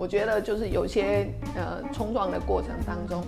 [0.00, 3.22] 我觉得就是有些呃冲撞的过程当中，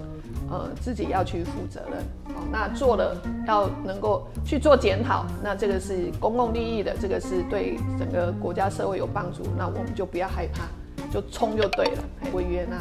[0.50, 1.98] 呃自己要去负责任，
[2.34, 3.14] 哦，那做了
[3.46, 10.62] 要能够去做检讨，那这个是公共利益的，这个是对整个国家社会有帮助，那我们就不要害怕，
[11.12, 12.02] 就冲就对了。
[12.32, 12.80] 委员啊，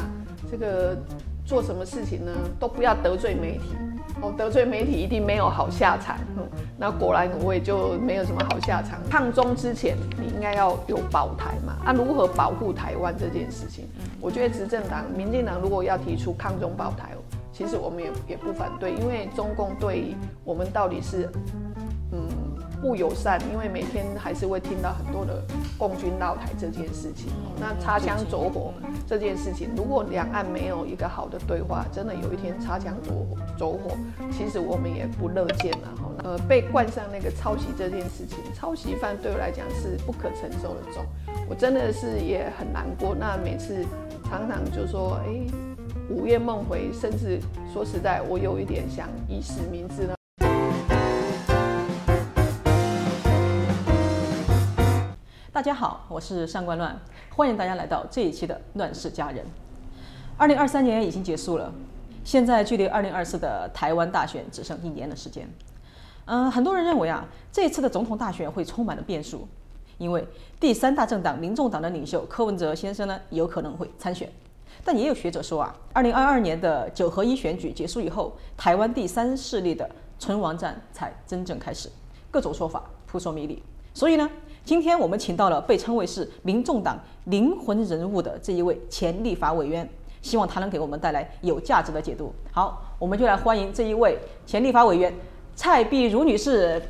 [0.50, 0.96] 这个
[1.44, 3.76] 做什么事情呢，都不要得罪媒体。
[4.22, 6.16] 哦，得罪媒体一定没有好下场。
[6.36, 6.48] 嗯，
[6.78, 9.00] 那果然我也就没有什么好下场。
[9.10, 11.76] 抗中之前，你应该要有保台嘛？
[11.84, 13.84] 啊，如何保护台湾这件事情，
[14.20, 17.10] 我觉得执政党民进党如果要提出抗中保台，
[17.52, 21.28] 其实我们也也不反对，因为中共对我们到底是，
[22.12, 22.20] 嗯。
[22.82, 25.40] 不友善，因为每天还是会听到很多的
[25.78, 27.28] 共军闹台这件事情。
[27.60, 28.74] 那擦枪走火
[29.06, 33.96] 这件事情，如果两岸没有一个好的对话，真的有一天擦枪走火，走火，
[34.32, 35.88] 其实我们也不乐见了。
[35.96, 41.04] 哈，呃，被冠上那个抄袭这件事情，抄袭犯对我来讲是不可承受的重，
[41.48, 43.14] 我真的是也很难过。
[43.14, 43.86] 那每次
[44.24, 45.46] 常常就说，哎，
[46.10, 47.38] 午夜梦回，甚至
[47.72, 50.14] 说实在，我有一点想以死明志呢。
[55.62, 57.00] 大家好，我是上官乱，
[57.36, 59.44] 欢迎大家来到这一期的《乱世佳人》。
[60.36, 61.72] 二零二三年已经结束了，
[62.24, 65.48] 现在距离二零二四的台湾大选只剩一年的时间。
[66.24, 69.46] 嗯，很多人认为啊，这一次的总统大选会充满了变数，
[69.98, 70.26] 因为
[70.58, 74.28] 第三大政党民众党的领袖柯文哲先生呢有可能会参选。
[74.84, 79.88] 但也有学者说啊，二零二二年的九合一选举结束以后，台湾第三势力的
[80.18, 81.88] 存亡战才真正开始，
[82.32, 83.62] 各种说法扑朔迷离。
[83.94, 84.28] 所以呢？
[84.64, 89.88] 今天我们请到了被称为是民众党灵魂人物的这一位前立法委员，
[90.22, 92.32] 希望他能给我们带来有价值的解读。
[92.52, 95.12] 好，我们就来欢迎这一位前立法委员
[95.56, 96.80] 蔡碧如女士。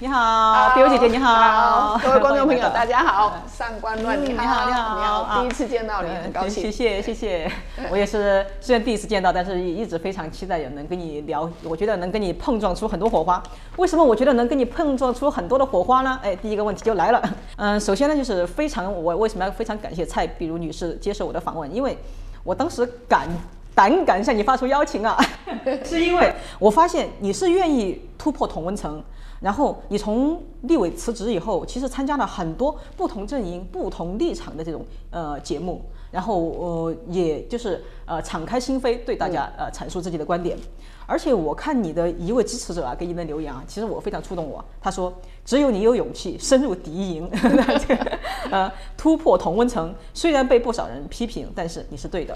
[0.00, 3.32] 你好，碧如姐姐，你好，各位观众朋友， 大家好。
[3.56, 6.64] 上官乱，你好，你好，你好，第一次见到你，很高兴。
[6.64, 7.48] 谢谢，谢谢。
[7.88, 11.48] 我也是，虽然第一次见到，但是一直非常期待有能跟你聊。
[11.62, 13.40] 我觉得能跟你碰撞出很多火花。
[13.76, 16.18] 为什么我觉得能跟你碰撞出很多的火花呢？
[16.24, 17.22] 哎，第一个问题就来了。
[17.56, 21.72] 嗯，首先呢，就是非常，我为什么要非常感谢蔡碧如女士接受我的访问？
[21.72, 21.96] 因为
[22.42, 23.28] 我当时敢
[23.76, 25.16] 胆敢向你发出邀请啊，
[25.84, 29.00] 是因为我发现你是愿意突破同温层。
[29.40, 40.58] 然后你从立委辞职以后，其实参加了很多不同阵营、不同立场的这种呃节目，然后呃也就是呃敞开心扉对大家呃阐述自己的观点。
[41.06, 44.64] 而且我看你的一位支持者啊给你的留言啊，其实我非常触动我。
[44.80, 45.12] 他说
[45.44, 47.28] ：“只有你有勇气深入敌营，
[47.86, 48.18] 这个
[48.50, 52.34] 呃突破同温层，虽然被不少人批评，但是你是对的。”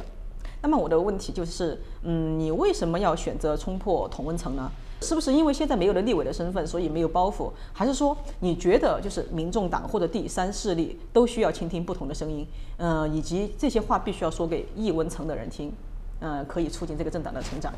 [0.61, 4.71] 那么我的问题就是，嗯，你为什么要选择冲破同温层呢？
[5.01, 7.51] 是不是因为现在没有了立委的身份，所以没有包袱？
[7.73, 12.47] 还是说你觉得就是民众党或者第三势力都需要倾听不同的声音？
[12.79, 15.73] 嗯，以及这些话必须要说给易文成的人听，
[16.21, 17.73] 嗯，可以促进这个政党的成长。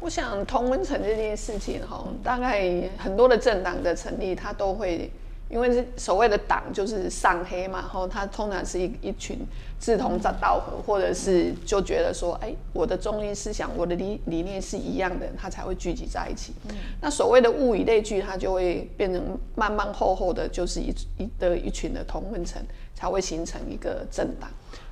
[0.00, 5.10] 我想同文成这件事情哈，大概很多的政党的成立，他都会。
[5.48, 9.38] 因为是所谓的党就是上黑嘛，然后他通常是一一群
[9.80, 16.52] 志同道合，或者是就觉得说，哎，我的中心思想、我的理理念是一样的，他才会聚集在一起。
[17.00, 22.62] 那所谓的物以类聚，它就会变成慢慢厚厚的，就是一一的一群的同温层，
[22.94, 24.50] 才会形成一个政党。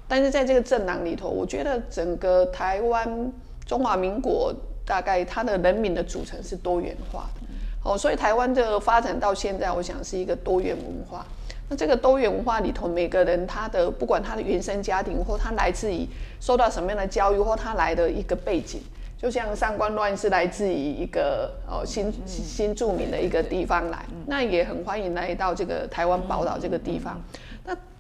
[0.09, 3.33] 但是在这个政党里头，我觉得整个台湾
[3.67, 4.55] 中华民国
[4.87, 7.46] 大概它的人民的组成是多元化的。
[7.87, 11.25] 哦，所以台湾这个发展到现在，我想是一个多元文化。
[11.69, 16.07] 那这个多元文化里头，每个人他的不管他的原生家庭，或他来自于
[16.41, 18.81] 受到什么样的教育，或他来的一个背景，
[19.17, 27.21] 就像上官乱是来自于一个哦新新著名的一个地方来，那也很欢迎来到这个台湾宝岛这个地方。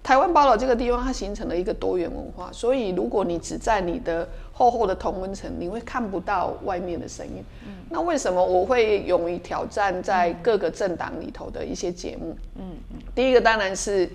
[0.06, 7.43] 那台湾宝岛这个地方，它形成了一个多元文化，所以如果你只在你的厚厚的同温层，你会看不到外面的声音。
[7.67, 12.37] 嗯那为什么我会勇于挑战在各个政党里头的一些节目？
[12.56, 14.09] 嗯嗯，第一个当然是，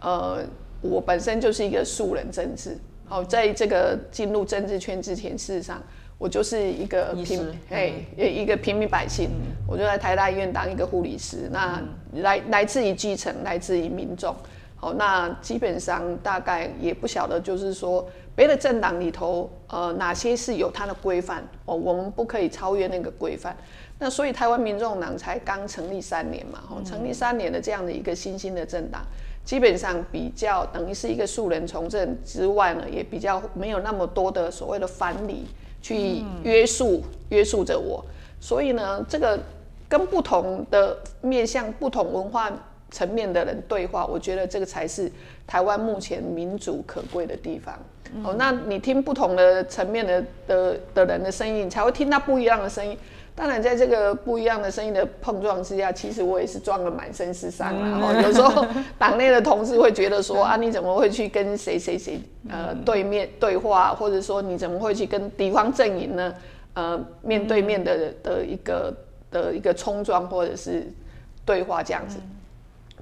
[0.00, 0.42] 呃，
[0.80, 5.82] 我本身就是一个素人政治，好，在这个进入政治圈之前，事实上
[6.16, 9.28] 我就是一个平哎一个平民百姓，
[9.66, 11.82] 我就在台大医院当一个护理师，那
[12.14, 14.34] 来来自于基层，来自于民众。
[14.80, 23.56] 好，那基本上大概也不晓得，就是说别的政党里头，呃，哪些是有它的规范哦，我们不可以超越那个规范。
[23.98, 29.02] 那所以台湾民众党才刚成立三年嘛，哦，成立三年的这样的一个新兴的政党，
[29.44, 35.44] 基本上比较等于是一个素人从政之外呢，也比较没有那么多的所谓的藩篱
[35.82, 38.04] 去约束约束着我。
[38.38, 39.36] 所以呢，这个
[39.88, 42.48] 跟不同的面向、不同文化。
[42.90, 45.10] 层面的人对话，我觉得这个才是
[45.46, 47.78] 台湾目前民主可贵的地方。
[48.24, 52.96] 哦，那你听不同的层面的的的人的声音，你才会听到不一样的声音。
[53.34, 58.66] 当然，在这个不一样的声音的碰撞之下，其实我也是装了满身是伤然后有时候
[58.98, 66.34] 党内的同事会觉得说啊，你怎么会去跟谁谁谁呃对面对话，或者说你怎么会去跟敌方阵营呢？
[66.74, 68.92] 呃，面对面的的一个
[69.30, 70.90] 的一个冲撞或者是
[71.44, 72.18] 对话这样子。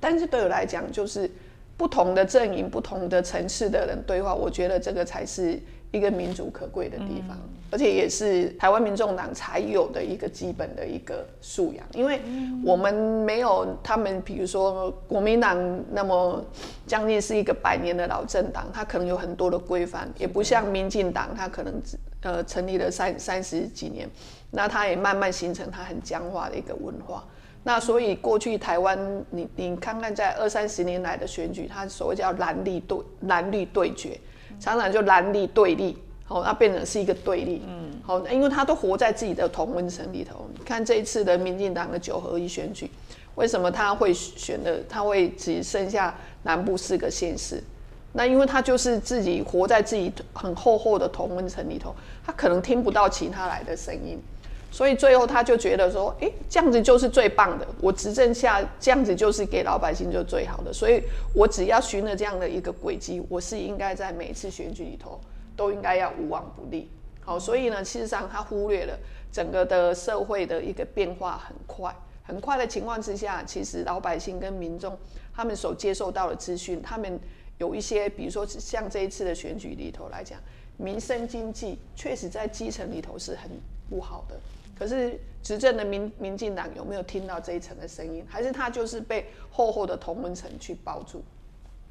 [0.00, 1.30] 但是对我来讲，就是
[1.76, 5.60] 不同的阵营、不同的城市的人对话，我觉得这个才是。
[5.92, 7.38] 一个民主可贵的地方，
[7.70, 12.20] 而且也是台湾民众党才有的一个基本的一个素养，因为
[12.62, 15.56] 我们没有他们，比如说国民党
[15.92, 16.44] 那么
[16.86, 21.80] 将近是一个百年的老政党，它可能有很多的规范，也不像民进党，它可能
[22.22, 24.06] 呃成立了三三十几年，
[24.50, 27.24] 那它也慢慢形成它很僵化的一个文化。
[27.66, 28.96] 那所以过去台湾，
[29.30, 34.16] 你你看看在二三十年来的选举，它所谓叫蓝绿对蓝绿对决。
[34.60, 40.48] 常常就蓝绿对立，好，那变成是一个对立，嗯，好，因为他都活在自己的同温层里头。
[40.56, 42.88] 你看这一次的民进党的九合一选举，
[43.34, 44.80] 为什么他会选的？
[44.88, 46.14] 他会只剩下
[46.44, 47.60] 南部四个县市？
[48.12, 51.92] 那因为他就是自己活在自己很厚厚的同温层里头，
[52.24, 54.18] 他可能听不到其他来的声音。
[54.76, 57.66] 所以最后他就觉得说，哎，这样子就是最棒的。
[57.80, 60.70] 我执政下这样子就是给老百姓就最好的。
[60.70, 61.02] 所以
[61.32, 65.18] 我只要循着这样的一个轨迹，我是应该在每次选举里头
[65.56, 66.90] 都应该要无往不利。
[67.24, 68.92] 好，所以呢，事实上他忽略了
[69.32, 74.94] 整个的社会的一个变化很快，很快的情况之下，其实老百姓跟民众
[75.34, 77.18] 他们所接受到的资讯，他们
[77.56, 80.38] 有一些，比如说像这一次的选举里头来讲，
[80.76, 83.50] 民生经济确实在基层里头是很
[83.88, 84.38] 不好的。
[84.78, 88.24] 可是执政的民民进党有没有听到这一层的声音？
[88.28, 91.22] 还是他就是被厚厚的同温层去包住？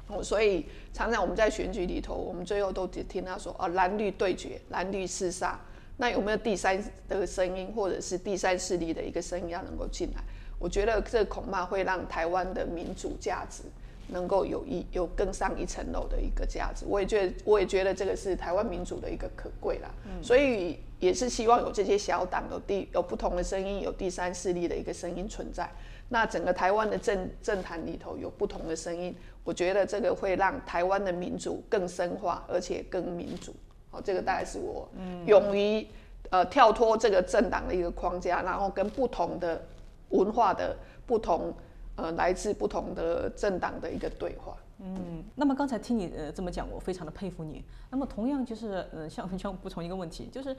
[0.08, 5.60] 哦，所以常常我们在选举里头，我们最后都只听他说：“哦，蓝绿对决，蓝绿厮杀。”
[5.98, 10.22] 那有没有第三的声音，或者是第三势力的一个声音要能够进来？
[10.58, 13.62] 我觉得这恐怕会让台湾的民主价值
[14.08, 16.84] 能够有一有更上一层楼的一个价值。
[16.88, 19.90] 我也觉得，我也觉得这个是台湾民主的一个可贵啦。
[20.22, 20.78] 所以。
[20.98, 25.70] 也是希望有这些小党有第有不同的声音，有第三势力的一个声音存在。
[26.08, 29.14] 那整个台湾的政政坛里头有不同的声音，
[29.44, 33.54] 我觉得这个会让台湾的民主更深化，而且更民主。
[33.90, 34.88] 好，这个大概是我
[35.26, 35.86] 勇于
[36.30, 39.62] 呃跳脱这个政党的一个框架，然后跟不同的
[40.08, 40.74] 文化的
[41.04, 41.52] 不同
[41.96, 44.56] 呃来自不同的政党的一个对话。
[44.78, 47.64] 嗯，那么刚才听你呃这么讲，我非常的佩服你。
[47.90, 50.54] 那么同样就是呃，像 像补充一个问题，就是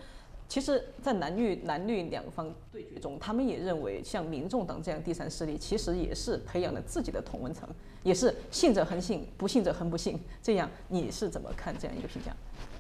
[0.48, 7.70] 其实，在蓝绿蓝绿两方对决中，他们也认为像民众党这样第三势力，其实也是培养了自己的同温层，
[8.02, 10.20] 也是信者恒信，不信者恒不信。
[10.42, 12.36] 这样你是怎么看这样一个评价？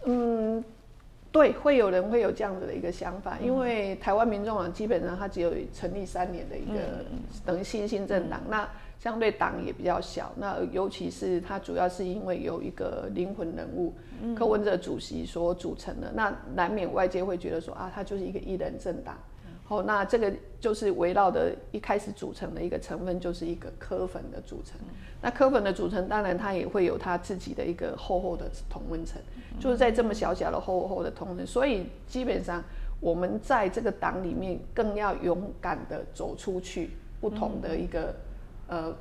[0.06, 0.64] 嗯，
[1.32, 7.06] 对，会有人会有这样子的一个想法，因为台湾民众党基本上它只有成立三年的一个
[7.46, 8.68] 等于新兴政党，那。
[9.00, 13.94] 相对党也比较小，那尤其是它主要是因为有一个灵魂人物
[14.36, 19.16] 柯文哲主席所组成的，那难免外界会觉得说啊，他就是一个一人政党。
[19.68, 24.80] 好，那这个就是围绕的一开始组成的一个成分，就是一个科粉的组成。
[25.22, 29.22] 那科粉的组成，当然它也会有它自己的一个厚厚的同温层，
[29.60, 32.64] 就是在这么小小的厚厚的同温层，所以基本上
[33.00, 38.16] 我们在这个党里面更要勇敢的走出去，不同的一个。
[38.70, 38.94] 呃，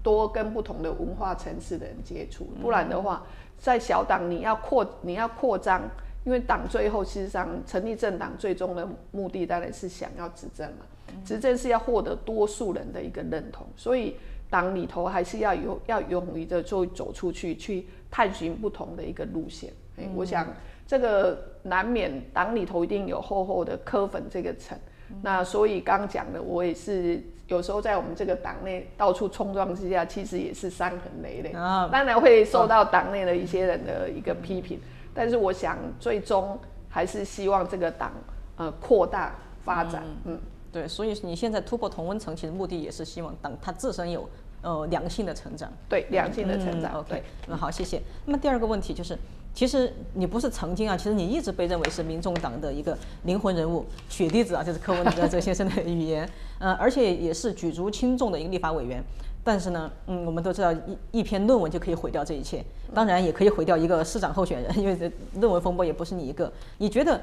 [0.00, 3.26] 多跟不同的文化层次的人接触，不然的话，
[3.58, 5.82] 在小党你要扩你要扩张，
[6.24, 10.86] 因为党最后事实上成立政党最终的目的当然是想要执政嘛，
[11.24, 14.16] 执政是要获得多数人的一个认同，所以
[14.48, 19.72] 党里头还是要有要勇于的就走出去，去探寻不同的一个路线。
[19.96, 20.46] 哎，我想
[20.86, 24.78] 这个难免党里头一定有厚厚的科粉这个层，
[25.22, 27.22] 那所以刚讲的我也是。
[27.50, 31.50] 有时候在我们这个党内到处冲撞之下，其实也是伤痕累累。
[31.50, 34.78] 啊，当然会受到党内的一些人的一个批评，
[35.14, 38.12] 但是我想最终还是希望这个党
[38.56, 40.04] 呃扩大发展。
[40.24, 40.38] 嗯，
[40.72, 44.28] 对，所以你现在突破同温层，其实目的也是希望党它自身有
[44.62, 45.72] 呃良性的成长。
[45.88, 46.94] 对，良性的成长。
[46.94, 48.02] OK，那好，谢谢。
[48.26, 49.18] 那么第二个问题就是。
[49.52, 59.02] 其实你不是曾经啊，其实你一直被认为是民众党的一个灵魂人物、血滴子啊，就是柯文哲这先生的语言，呃，而且也是举足轻重的一个立法委员。
[59.42, 66.52] 但是呢，嗯，我们都知道一一篇论文就可以毁掉这一切，当然也可以毁掉一个市长候选人， 因为这论文风波也不是你一个。
[66.78, 67.20] 你觉得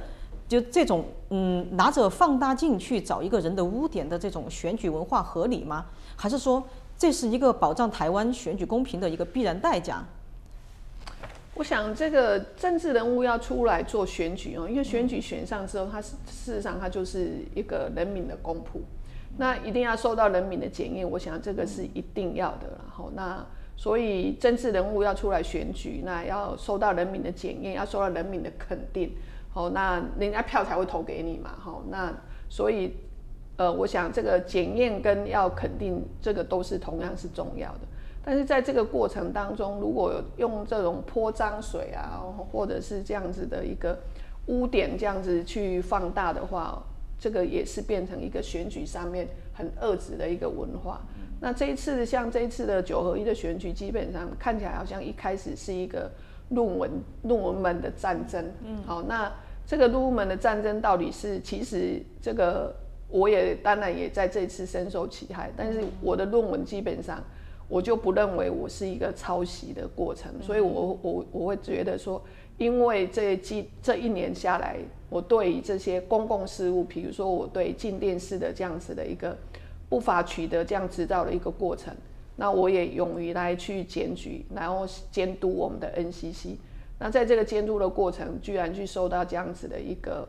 [0.48, 5.86] 就这种嗯，拿着放大镜去找一个人的污点的这种选举文化合理吗？
[6.16, 6.64] 还是说
[6.98, 10.04] 这是一个保障台湾选举公平的一个必然代价。
[11.54, 18.80] 我想这个政治人物要出来做选举哦，因为选举选上之后，他是事实上他就是一个人民的公仆，
[19.38, 21.10] 那一定要受到人民的检验。
[21.10, 22.68] 我想这个是一定要的。
[22.78, 29.12] 然后那所以政治人物要出来选举，那要受到人民的检验，要受到人民的肯定。
[29.50, 31.52] 好，那人家票才会投给你嘛。
[31.58, 32.14] 好，那
[32.50, 32.96] 所以
[33.58, 37.80] 呃，我想这个检验跟要肯定，这个都是同样是重要的。
[38.24, 43.98] 但是在这个过程当中，如果用这种泼脏水啊，或者是这样子的一个
[44.48, 46.84] 污点这样子去放大的话，
[47.20, 51.02] 这个也是变成一个选举上面很恶质的一个文化。
[51.40, 56.12] 那这一次像这一次的九合一的选举，基本上看起来好像一开始是一个
[56.50, 56.92] 论文
[57.24, 58.44] 论文们的战争。
[58.64, 59.32] 嗯，好，那
[59.66, 62.76] 这个论文们的战争到底是其实这个
[63.10, 67.24] 我也当然也在这次深受其害，但是我的论文基本上。
[67.70, 72.24] 我就不认为我是一个抄袭的过程，所以我我我会觉得说，
[72.58, 74.78] 因为这几这一年下来，
[75.10, 79.38] 我对于这些公共事务，比如说我对进电视的这样子的一个
[79.90, 81.96] 不法取得这样执照的一个过程，
[82.36, 86.56] 那我也勇于来去检举，然后监督我们的 NCC。
[87.00, 90.28] 那在这个监督的过程，居然去受到这样子的一个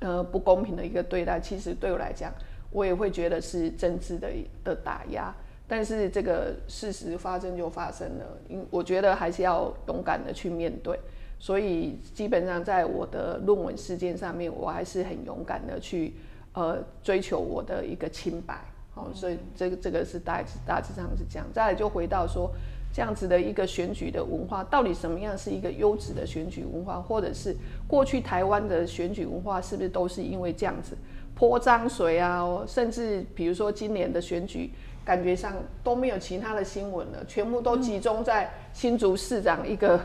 [0.00, 2.32] 呃不公平的一个对待，其实对我来讲，
[2.72, 4.28] 我也会觉得是政治的
[4.64, 5.32] 的打压。
[5.66, 10.98] 但是这个事实发生就发生了，因我觉得还是要勇敢的去面对。
[11.44, 16.14] 所以基本上在我的论文事件上面，我还是很勇敢的去
[16.54, 18.58] 呃追求我的一个清白。
[18.94, 21.46] 好，所以这个这个是大致大致上是这样。
[21.52, 22.50] 再来就回到说，
[22.94, 27.54] 这样子的一个选举的文化，到底什么样是一个优质的选举文化，或者是
[27.86, 30.96] 过去台湾的选举文化是不是都是因为这样子
[31.34, 32.42] 泼脏水啊？
[32.66, 34.70] 甚至比如说今年的选举。
[35.04, 40.00] 感觉上都没有其他的新闻了，全部都集中在新竹市长一个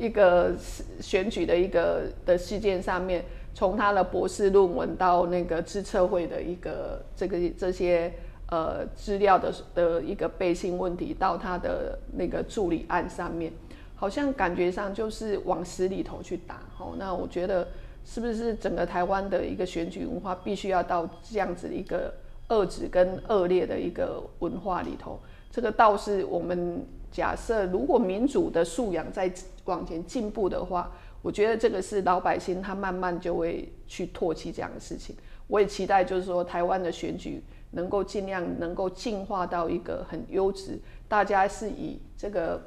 [0.00, 0.52] 一个
[1.00, 3.24] 选举的一个的事件上面。
[3.52, 8.10] 从他的博士论文到那个知策会的一个这个这些
[8.48, 13.52] 呃资料的的一个背信问题，到他的那个助理案上面，
[13.96, 16.62] 好像感觉上就是往死里头去打。
[16.72, 17.66] 好，那我觉得
[18.04, 22.12] 是不是整个台湾的一个选举文化必须要到这样子一个？
[22.50, 25.20] 遏制跟恶劣的一个文化里头，
[25.52, 29.32] 这个倒是我们假设，如果民主的素养在
[29.64, 35.14] 往前进步的话，我觉得这个是老百姓他慢慢就会去唾弃这样的事情。
[35.46, 42.62] 我也期待就是说，台湾的选举能够尽量能够进化到一个很优质，大家是以这个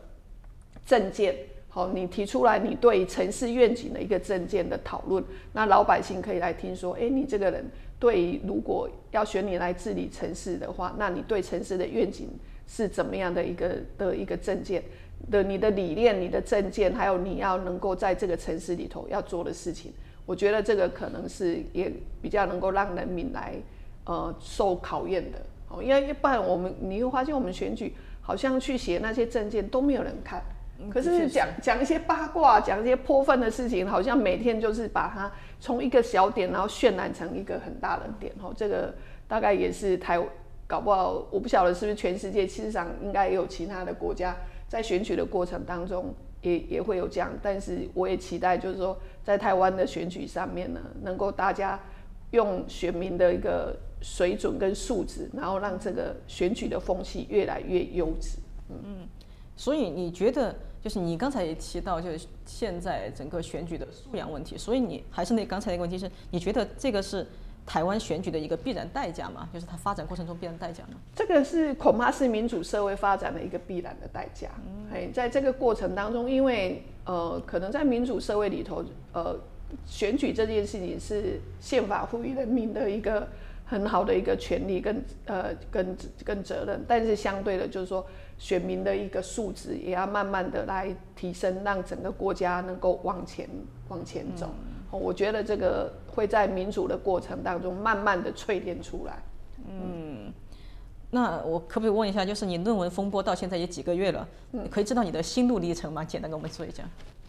[0.85, 1.35] 政见，
[1.69, 5.23] 好，你提出来你对城市愿景的一个政见的讨论，
[5.53, 7.65] 那老百姓可以来听说，哎，你这个人。
[7.99, 12.27] 对，如果要选你来治理城市的话，那你对城市的愿景
[12.67, 14.83] 是怎么样的一个的一个证件
[15.29, 15.43] 的？
[15.43, 19.93] 你的理念、你的证件，还有你要能够在这个城市里头要做的事情，
[20.25, 21.91] 我觉得这个可能是也
[22.21, 23.53] 比较能够让人民来
[24.05, 25.37] 呃受考验的。
[25.69, 30.41] 哦，因为一般我们你会发现，我们选举好像去写那些证件都没有人看。
[30.89, 38.33] 可是讲讲一些八卦，讲一些泼粪的事情，好像每天就是把它从一个小点，然后渲染成一个很大的点。
[38.41, 38.93] 哦，这个
[39.27, 40.19] 大概也是台
[40.67, 44.35] 搞不好，我不晓得是不是全世界，其实上应该也有其他的国家
[44.67, 47.31] 在选举的过程当中也也会有这样。
[47.41, 51.79] 但是我也期待，就是说在台湾的选举上面呢，能够大家
[52.31, 58.39] 用选民的一个水准跟素质，然后让这个选举的风气越来越优质。
[58.69, 59.07] 嗯。
[59.55, 64.57] 所以你觉得，就是你刚才也提到，就是现在整个选举的素养问题。
[64.57, 67.23] 所以你还是那刚才那个问题是，你觉得这个是
[67.65, 69.47] 台湾选举的一个必然代价嘛？
[69.53, 70.97] 就是它发展过程中必然代价嘛？
[71.15, 74.49] 这个是恐怕是民主社会发展的一个必然的代价。
[74.91, 79.35] 哎，在这个过程当中，因为呃，可能在民主社会里头，呃，
[79.85, 83.27] 选举这件事情是宪法赋予人民的一个
[83.65, 88.05] 很好的一个权利跟呃跟跟责任，但是相对的，就是说。
[88.39, 93.47] 选民的一个素质也要慢慢的来提升，让整个国家能够往前
[93.87, 94.49] 往前走。
[94.97, 99.21] 我觉得这个会在民主的过程当中慢慢的淬炼出来。
[99.67, 100.31] 嗯，
[101.09, 106.03] 那我可不可以问一下，就是你论文风波到现在也几个月了，嗯可以知道你的心路历程吗？
[106.03, 106.83] 简单跟我们说一下。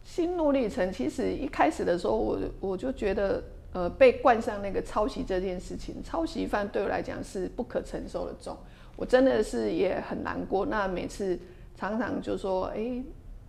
[0.05, 3.43] 心路历程其实一开始的时候，我我就觉得，
[3.73, 8.57] 呃，被冠上那个抄袭这件事情，抄袭犯对我来讲是不可承受的重。
[8.97, 11.39] 我真的是也很难过，那每次
[11.77, 13.03] 常常就说，哎，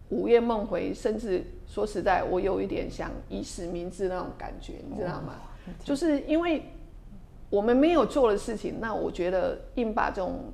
[0.10, 5.36] 午夜梦回，甚至说实在，我有一点想以死明志那种感觉，你知道吗？
[5.84, 6.64] 就是因为
[7.50, 10.54] 我们没有做的事情，那我觉得硬把这种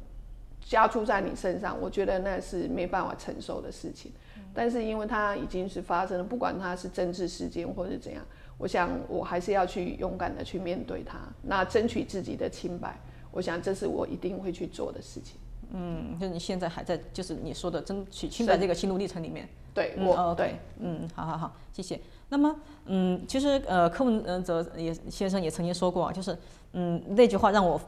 [0.62, 4.12] 加注在你身上，我觉得那是没办法承受的事情。
[4.54, 8.22] 但是因为它已经是发生了，不管它是政治事件或者怎样，
[8.58, 13.00] 我想我还是要去勇敢的去面对它，那争取自己的清白。
[13.32, 15.40] 我想这是我一定会去做的事情。
[15.74, 19.48] 嗯，就你现在还在，就是你说的争取清白这个心路历程里面。
[19.74, 22.00] 对，嗯我、对，嗯，好好好，谢谢。
[22.30, 22.54] 那么，
[22.86, 26.38] 嗯，其实呃，柯文呃哲也先生也曾经说过啊，就是
[26.74, 27.80] 嗯那句话让我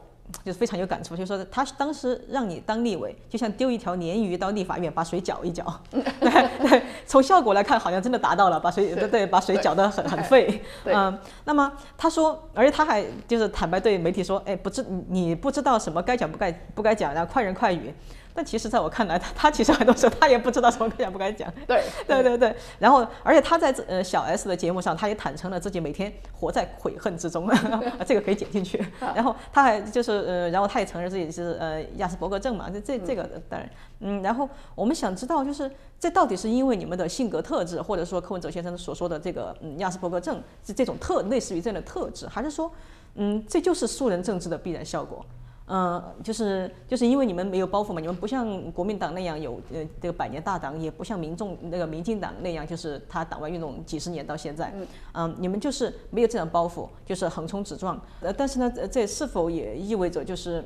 [0.44, 5.64] 就是非常有感触，就是说他当时让你当立委，就像丢一条鲶鱼到立法院，把水搅一搅。
[5.90, 10.62] 对对，从效果来看，好像真的达到了，把水对对，把水搅得很很沸。
[10.84, 17.94] 嗯，那么他说，而且他还就是坦白对媒体说，哎，不知你你不知道什么该讲不该不该讲，然后快人快语。
[18.34, 21.48] 但其实在我看来，他他其实很多时候他也不知道什么该讲不该讲。
[21.68, 27.48] 对，对对对，然后而且他在这呃小 S 的节目上，他也坦诚了自己每天活在悔恨之中，
[28.04, 28.84] 这个可以剪进去。
[29.14, 42.68] 然后他还就是呃，然后他也承认自己是呃亚斯伯格症嘛，这这这个当然，嗯，然后我们想知道就是这到底是因为你们的性格特质，或者说柯文哲先生所说的这个嗯亚斯伯格症是这种特类似于这样的特质，还是说
[43.14, 45.24] 嗯这就是素人政治的必然效果？
[45.66, 54.74] 嗯，就是就是因为你们没有包袱嘛，你们不像国民党那样有呃这个百年大党，也不像民众那个民进党那样，就是他党外运动几十年到现在，
[55.14, 57.98] 嗯，你们就是没有这样包袱，就是横冲直撞。
[58.20, 60.62] 呃，但是呢，呃这是否也意味着就是，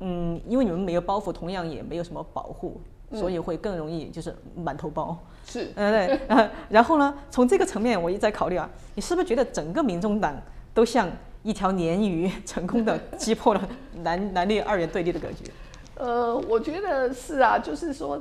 [0.00, 2.80] 嗯，因为你们没有包袱，同样也没有什么保护，
[3.12, 5.14] 所以会更容易就是满头包。
[5.44, 10.34] 是，嗯，对，呃，然后呢，从这个层面，我一直在考虑啊，你是不是觉得整个民众党
[10.72, 11.06] 都像
[11.42, 13.68] 一条鲶鱼， 成功的击破了
[14.02, 15.50] 蓝蓝绿二元对立的格局？
[15.96, 18.20] 呃，我觉得是啊，就是说，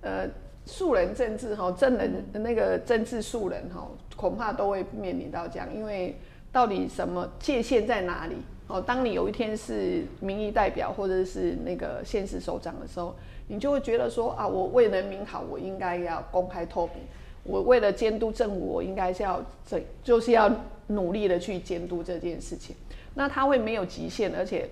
[0.00, 0.28] 呃，
[0.66, 6.18] 素人政治哈，正人那个政治素人哈，恐怕都会面临到这样，因为
[6.50, 8.36] 到底什么界限在哪里？
[8.68, 13.14] 哦，当你有一天是民意代表或者是那个县市首长的时候，
[13.48, 17.04] 你就会觉得说啊，我为人民好，我应该要公开透明。
[17.44, 20.50] 我为了监督政务，我应该是要这就是要
[20.86, 22.74] 努力的去监督这件事情。
[23.14, 24.68] 那他会没有极限，而且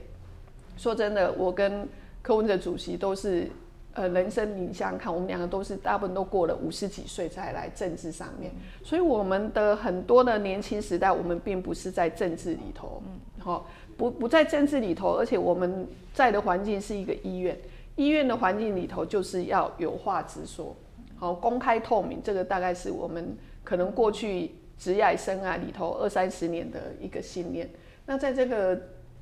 [0.76, 1.86] 说真的，我跟
[2.22, 3.50] 柯文哲主席都是
[3.92, 8.50] 呃人生，你想想看，我们两个都是大部分都过了五十几岁才来政治上面，
[8.82, 13.02] 所以我们的很多的年轻时代，我们并不是在政治里头，
[13.38, 17.58] 好、不不在政治里头，而且我们在的环境是一个医院，
[17.96, 20.74] 医院的环境里头就是要有话直说，
[21.20, 27.68] 好、公开透明，这个大概是我们可能过去职业生涯里头二三十年的一个信念。
[28.06, 28.80] 那在这个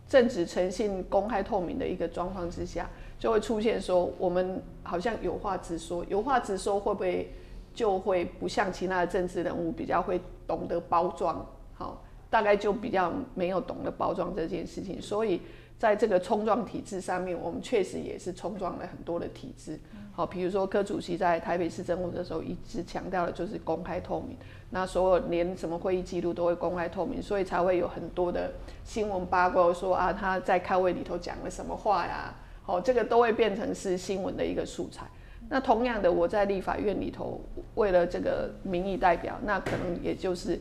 [0.08, 7.32] 正直、诚信、公开透明的一个状况之下，就会出现说，我们好像有话直说，有话直说会不会
[7.74, 11.44] 就会不像其他的政治人物比较会懂得包装？
[11.74, 15.42] 好，大概就比较没有懂得包装这件事情，所以
[15.76, 19.80] 在这个冲撞体制上面，我们确实也是冲撞了很多的体制。
[20.18, 24.36] 好，比如说柯主席在台北市政府的时候，一直强调的就是公开透明，
[24.70, 28.50] 那所有连什么会议记录都会公开透明，所以才会有很多的
[28.82, 35.06] 新闻八卦说啊他在开会里头讲了什么话呀，好，这个都会变成是新闻的一个素材。
[35.48, 37.40] 那同样的，我在立法院里头，
[37.76, 40.60] 为了这个民意代表，那可能也就是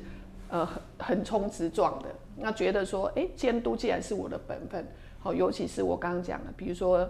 [0.50, 4.86] 呃横横冲直撞的，那觉得说，哎，监督既然是我的本分，
[5.17, 7.10] 好，尤其是我刚刚讲的，比如说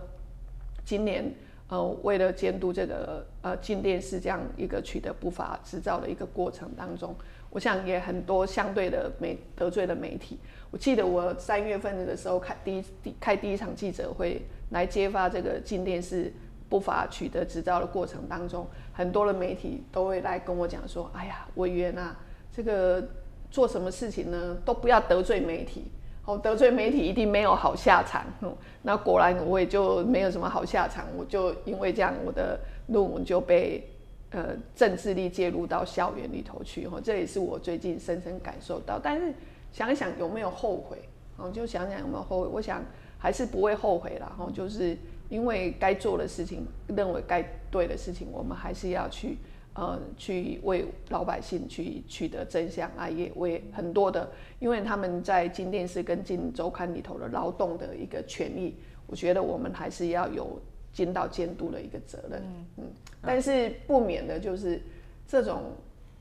[0.86, 1.30] 今年
[1.70, 7.16] 呃为了监督这个呃进电视这样一个取得不法执照的一个过程当中，
[7.50, 10.40] 我想也很多相对的媒得罪的媒体。
[10.72, 16.32] 我记得我三月份的时候开第一第开第一场记者会来揭发这个进电视
[16.70, 22.18] 不法取得执照的过程当中，很多的媒体都会来跟我讲说：“哎呀，委员啊，
[22.52, 23.02] 这个
[23.50, 25.86] 做什么事情呢，都不要得罪媒体。
[26.28, 28.26] 哦，得罪媒体一定没有好下场。
[28.42, 33.90] 嗯，那果然我也就没有什么好下场，我就因为这样，我的论文就被
[34.32, 36.86] 呃政治力介入到校园里头去。
[36.88, 39.00] 哦，这也是我最近深深感受到。
[39.02, 39.34] 但是
[39.72, 40.98] 想一想有没有后悔？
[41.38, 42.50] 哦，就想想有没有后悔。
[42.52, 42.84] 我想
[43.18, 44.30] 还是不会后悔啦。
[44.38, 44.98] 哦，就是
[45.30, 49.38] 因为该做的事情，认为该对的事情，我们还是要去。
[49.78, 60.60] 呃，去为老百姓去取得真相啊，也为很多的，因为他们在金电视跟金周刊里头的劳动的一个权益，我觉得我们还是要有
[60.92, 62.42] 尽到监督的一个责任。
[62.42, 62.84] 嗯嗯，
[63.22, 64.82] 但是不免的就是
[65.28, 65.74] 这种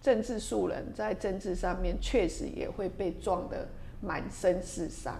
[0.02, 3.66] 政治素人在政治上面确实也会被撞得
[4.02, 5.14] 满身是伤，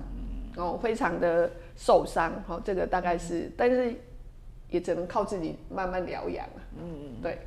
[0.58, 2.42] 哦，非常的受伤。
[2.46, 3.94] 好、这个大概是，但是
[4.68, 6.60] 也只能靠自己慢慢疗养啊。
[6.78, 7.38] 嗯，对。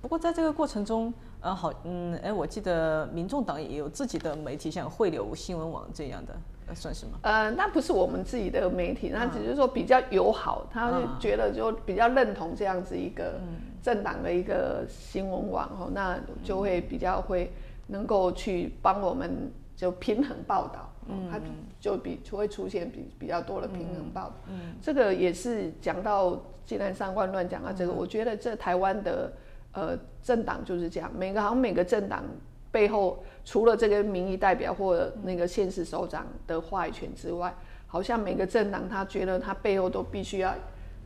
[0.00, 6.34] 不过在这个过程中，呃，好，嗯，哎，我记得民众党也有自己的媒体，像汇流新闻网这样的，
[6.74, 7.12] 算是吗？
[7.22, 13.40] 呃，那不是我们自己的媒体，那只是说比较友好，他就觉得就比较认同这样子一个
[13.82, 17.52] 政党的一个新闻网哦，那就会比较会
[17.86, 21.38] 能够去帮我们就平衡报道，嗯，它
[21.78, 29.32] 就比就会出现比比较多的平衡报道，嗯，这个也是讲到既然三观乱讲到这个，我觉得这台湾的
[29.72, 32.24] 呃政党就是这样，每个好像每个政党。
[32.72, 37.52] 背后除了这个民意代表或那个县市首长的话语权之外，
[37.88, 40.54] 好像每个政党他觉得他背后都必须要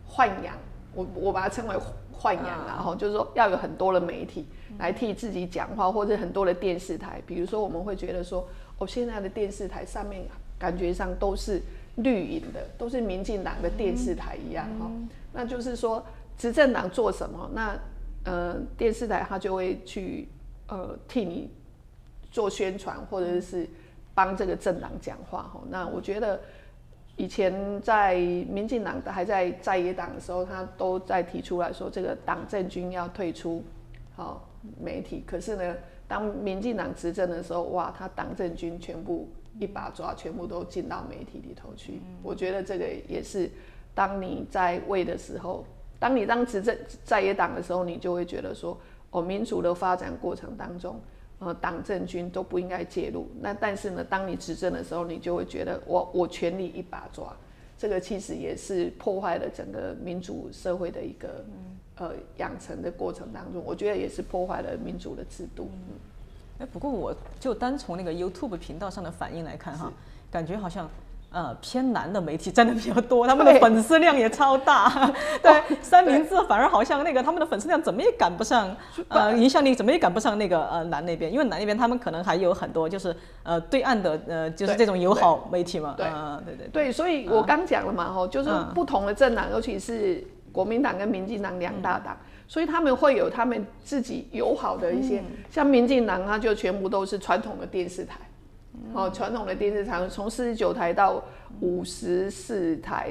[0.07, 0.55] 豢养，
[0.95, 1.75] 我我把它称为
[2.21, 4.45] 豢养，然后就是说要有很多的媒体
[4.79, 8.47] 来替自己讲话，或者很多的电视台，比如说我们会觉得说，
[8.77, 10.27] 哦，现在的电视台上面
[10.59, 11.63] 感觉上都是
[11.95, 14.91] 绿营的，都是民进党的电视台一样哈，
[15.33, 16.05] 那就是说
[16.37, 17.75] 执政党做什么，那
[18.25, 20.29] 呃电视台他就会去。
[20.67, 21.51] 呃，替你
[22.31, 23.69] 做宣传，或者是
[24.15, 25.61] 帮这个政党讲话哈。
[25.69, 26.41] 那我觉得
[27.17, 28.15] 以前在
[28.49, 33.63] 民进党还在在野党的时候，他都在提出来说，这个党政军要退出
[34.17, 34.49] 好
[34.81, 35.23] 媒体。
[35.27, 35.77] 可是呢，
[36.09, 39.29] 当民进党执政的时候，哇，他党政军全部
[39.61, 42.01] 一把抓，全部都进到媒体里头去。
[42.23, 43.51] 我觉得这个也是，
[43.95, 45.67] 当你在位的时候，
[46.05, 48.77] 当你当执政在野党的时候，你就会觉得说。
[49.11, 51.01] 哦，民主的发展过程当中，
[51.39, 53.29] 呃，党政军都不应该介入。
[53.41, 57.33] 那但是呢，当你执政的时候，你就会觉得我 我权力一把抓，
[57.79, 61.45] 这个其实也是破坏了整个民主社会的一个
[61.97, 65.71] 呃养成的过程当中，我觉得也是破坏了民主的制度。
[66.59, 69.93] 哎，不过我就单从那个 YouTube 频道上的反应来看哈，
[70.29, 70.91] 感觉好像。
[71.35, 75.13] 呃，偏男的媒体占的比较多，他们的粉丝量也超大。
[75.43, 78.75] 对，三明治反而好像那个他们的粉丝量怎么也赶不上，
[79.09, 85.95] 呃，影响力怎么也赶不上那个呃男那边，因为男那边他们可能还有很多就是呃对岸的呃就是这种友好媒体嘛。
[85.97, 86.07] 对，
[86.47, 86.93] 对对对。
[86.93, 92.17] 所以我刚讲了嘛，吼，就是不同的政党，尤其是国民党跟民进党两大党，
[92.47, 95.21] 所以他们会有他们自己友好的一些，
[95.51, 98.21] 像民进党，它就全部都是传统的电视台。
[98.93, 101.23] 哦，传统的电视台从四十九台到
[101.61, 103.11] 五十四台，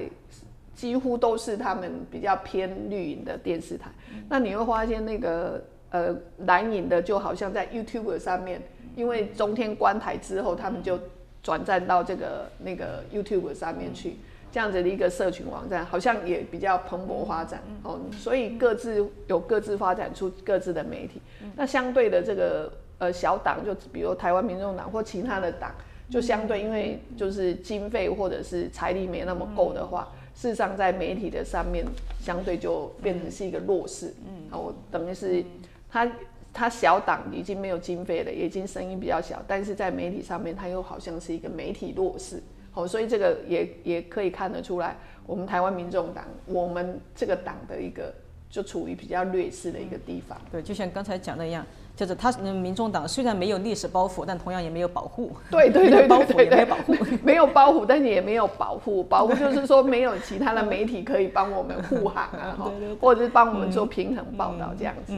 [0.74, 3.90] 几乎都是他们比较偏绿营的电视台。
[4.30, 8.62] 那你会发现那个呃蓝营的，就好像在 YouTube 上面，
[8.96, 10.98] 因为中天关台之后，他们就
[11.42, 14.16] 转战到这个那个 YouTube 上面去，
[14.52, 17.62] 这样子的一个社群网站，好像也比较蓬勃发展。
[17.84, 21.22] 哦，所以各自有各自发展出各自的媒体。
[21.56, 22.72] 那相对的这个。
[23.04, 25.76] 呃，小党就比如台湾民众党或其他的党，
[26.10, 31.86] 就相对因为就是经费或者是财力没那么够的话，事实上在媒体的上面
[32.22, 34.14] 相对就变成是一个弱势。
[34.26, 35.44] 嗯，我等于是
[35.90, 36.10] 他
[36.54, 42.42] 他小党已经没有经费了，已经声音比较小，但是在媒体上面他又好像是一个媒体弱势。
[42.72, 48.14] 好，所以这个也也可以看得出来，我们台湾民众党，我们这个党的一个
[48.50, 50.40] 就处于比较劣势的一个地方。
[50.50, 51.66] 对，就像刚才讲的一样。
[51.96, 55.32] 就是他，民众党虽然没有历史包袱，但同样也没有保护。
[55.52, 59.04] 对对 对包袱也没有保护，没有包袱，但是也没有保护。
[59.04, 65.14] 保护就是说没有其他的媒体可以帮我们护航啊， 哈或者是帮我们做平衡报道这样子。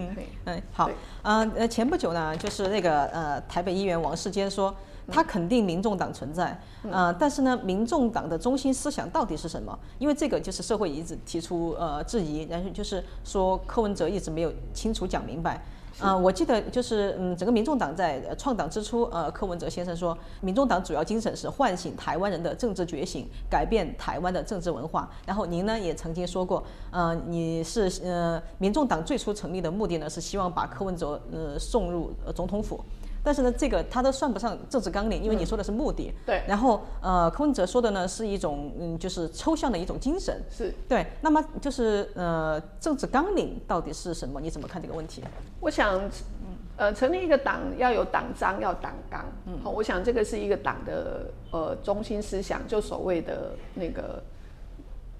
[0.46, 0.90] 嗯，好，
[1.22, 4.76] 呃呃，前不久呢，就是那个呃台北议员王世坚说，
[5.10, 6.60] 他肯定民众党存在，
[6.92, 9.80] 呃，但是呢，民众党的中心思想到底是什么？
[9.98, 15.64] 因为这个就是社会一直提出呃质疑，然后就是说柯文哲一直没有清楚讲明白。
[16.02, 25.10] 嗯，我记得就是嗯，整个民众党在创党之初，呃，柯文哲先生说，民众党主要精神是唤醒台湾人的政治觉醒，改变台湾的政治文化。
[25.26, 32.84] 然后您呢也曾经说过，呃，你是呃，民众党最初成立的目的呢是希望把柯文哲呃送入总统府。
[33.26, 36.14] 但是呢，这个它都算不上政治纲领，因为你说的是目的。
[36.28, 36.44] 对。
[36.48, 40.40] 然后，呃，柯文哲说的呢是一种，嗯，就是抽象的一种精神。
[40.52, 40.72] 是。
[40.88, 41.04] 对。
[41.22, 44.40] 那么就是，呃，政治纲领到底是什么？
[44.40, 45.24] 你怎么看这个问题？
[45.60, 46.00] 我想，
[46.78, 49.26] 呃，成立一个党要有党章，要党纲。
[49.48, 49.60] 嗯。
[49.64, 54.22] 好，我想这个是一个党的呃中心思想，就所谓的那个，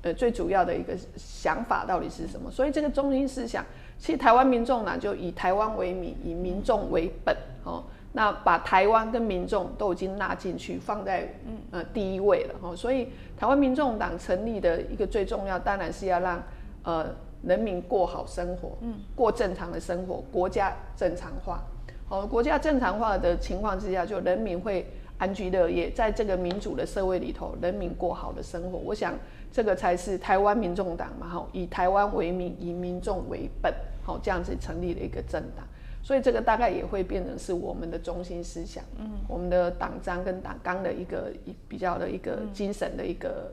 [0.04, 2.52] 呃，最主要的一个想法到底是什么？
[2.52, 3.66] 所以这个中心思想，
[3.98, 7.36] 其实台湾民众呢就以台湾为名，以民众为本。
[7.66, 7.84] 哦。
[8.14, 11.28] 那把台湾跟民众都已经纳进去，放在
[11.72, 12.74] 呃第一位了哦。
[12.74, 16.42] 所以台湾民众党成立的一个最重要，当然是要让
[16.84, 17.08] 呃
[17.44, 21.62] 人民过好生活，嗯，过正常的生活，国家正常化。
[22.08, 28.78] 好，国家正常化的情况之下，就人民会安居乐业，在这个民主的社会里头，人民过好的生活。
[28.78, 29.14] 我想
[29.52, 33.74] 这个才是台湾民众党嘛，哈，以台湾为名，以民众为本，
[34.04, 35.66] 好这样子成立了一个政党。
[36.06, 43.52] 所以这个大概也会变成是我们的中心思想，嗯，我们的党章跟党纲的一个一比较的一个精神的一个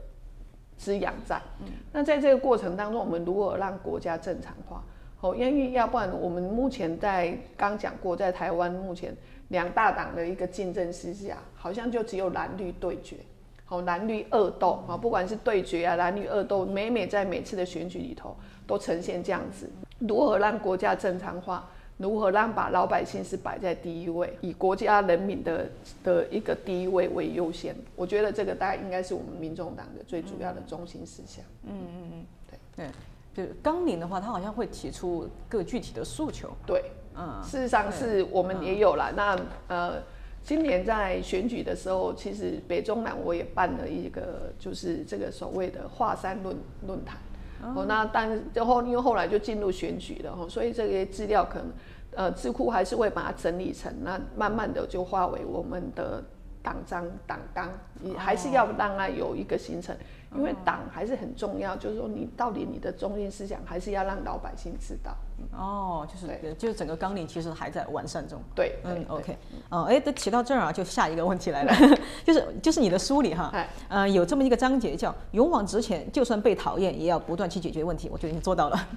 [0.77, 1.41] 滋养在。
[1.61, 4.83] 嗯，那在这个过程当中，我们如何让国家正常化？
[5.21, 9.15] 哦，因为要不然我们目前在刚讲过，在台湾目前
[9.47, 13.15] 两大党的一个竞争之下，好像就只有蓝绿对决，
[13.65, 18.37] 好蓝绿恶斗啊，不管是对决啊，蓝绿恶斗，每每在每次的选举里头
[18.67, 21.67] 都呈现这样子，如何让国家正常化？
[21.97, 25.69] 如何让把老百姓是摆在第一位，以国家人民的
[26.03, 27.75] 的一个第一位为优先？
[27.95, 31.45] 我觉得这个大概应该是我们民众党的最主要的中心思想。
[31.65, 32.25] 嗯嗯嗯，
[32.75, 32.85] 对
[33.35, 36.49] 对，就纲领的话，他好像会提出各具体的诉求。
[36.65, 36.83] 对，
[37.15, 39.13] 嗯，事实上是我们也有了。
[39.15, 40.01] 那呃，
[40.43, 47.17] 今年在选举的时候，其实北中南我也办了一个，就是这个所谓的华山论论坛。
[47.75, 51.67] 哦，那但然后因为后来就进入选举了哈，所以这些资料可能，
[52.15, 56.23] 呃，智库还是会把它整理成，那慢慢的就化为我们的
[56.61, 57.69] 党章党纲，
[58.03, 59.95] 你还是要让它有一个形成。
[60.35, 65.15] 因为党还是很重要，就是说你到底你的中心思想还是要让老百姓知道。
[65.55, 68.41] 哦，就是就是整个纲领其实还在完善中。
[68.55, 69.37] 对，嗯，OK，
[69.69, 71.71] 哦，哎，都提到这儿啊，就下一个问题来了，
[72.25, 73.53] 就是就是你的书里哈，
[73.87, 78.87] 呃，有这么一个章节叫“勇往直前，就算被讨厌，也要不断去解决问题”，我觉得你做到了。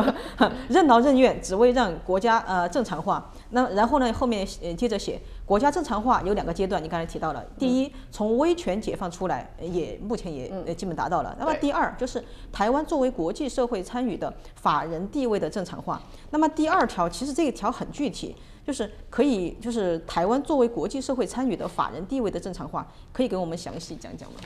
[0.70, 3.30] 任劳任怨，只为让国家呃正常化。
[3.50, 5.20] 那然后呢，后面呃接着写。
[5.50, 11.36] 国家正常化有两个阶段，你刚才提到了，第一，从威权解放出来，也目前也基本达到了。
[11.38, 16.02] 那么第二，就是台湾作为国际社会参与的法人地位的正常化。
[16.30, 18.34] 那么第二条，其实这一条很具体，
[18.66, 24.38] 就是可以，就是台湾作为国际社会参与的法人地位的正常化，可以给我们详细讲讲吗？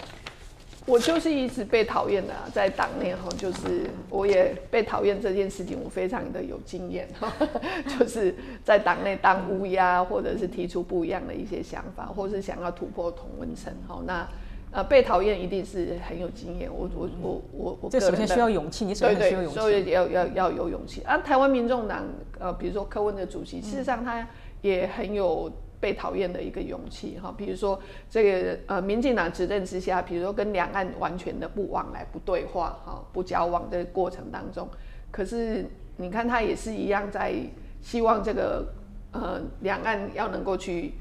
[0.87, 7.33] 我就是一直被讨厌的，在党内哈，就是我也被讨厌这件事情，我非常的有经验哈，
[7.99, 14.29] 就是在党内当乌鸦，或者是提出不一样的一些想法，或是想要突破同温层，好，那
[14.73, 21.17] 呃被讨厌一定是很有经验，我我我我我这首先需要勇气，你首先需要勇气，所以要要要有勇气啊。
[21.17, 22.05] 台湾民众党
[22.39, 24.29] 呃，比如说柯文的主席，事实上他
[24.61, 25.51] 也很有。
[25.85, 34.67] 被讨厌的一个勇气哈，比如说这个呃，民进党执政之下，比如说跟两岸完全的不往来、不对话、哈不交往的过程当中，
[35.11, 35.67] 可是
[35.99, 37.35] 你看他也是一样在
[37.83, 38.67] 希望这个
[39.13, 40.95] 呃两岸要能够去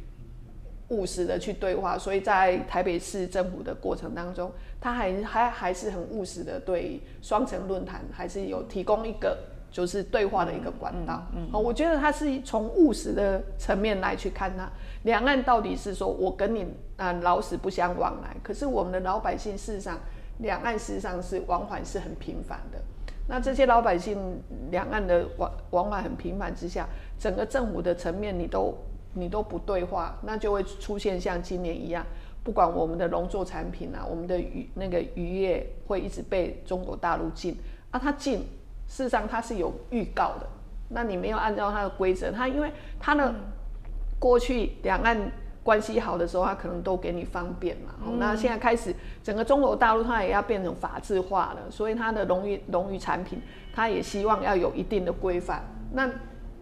[0.89, 9.37] 务实的去对话，所以在台北市政府的过程当中，他还还还是很务实的对双城论坛还是有提供一个。
[9.73, 14.69] 就是对话的一个管道，好，我觉得他是从务实的层面来去看它。
[15.01, 19.99] 两岸到底是说我跟你啊老死不相往来，可是我们的老百姓事实上，
[20.37, 22.77] 两岸事实上是往返是很频繁的。
[23.27, 28.77] 那这些老百姓两岸的往往返很频繁之下，整个政府的层面你都
[29.15, 32.05] 你都不对话，那就会出现像今年一样，
[32.43, 37.57] 不管我们的农作产品啊，我们的渔那个渔业会一直被中国大陆禁，
[37.89, 38.45] 啊，它禁。
[38.93, 40.45] 事实上，它是有预告的。
[40.89, 43.33] 那你没有按照它的规则，它因为它的
[44.19, 45.17] 过去两岸
[45.63, 47.95] 关系好的时候，它可能都给你方便嘛。
[48.19, 53.41] 那现在开始，整个中国大陆它也要变成法制化了，所以它的农渔农渔产品，
[53.73, 55.63] 它也希望要有一定的规范。
[55.91, 56.07] 那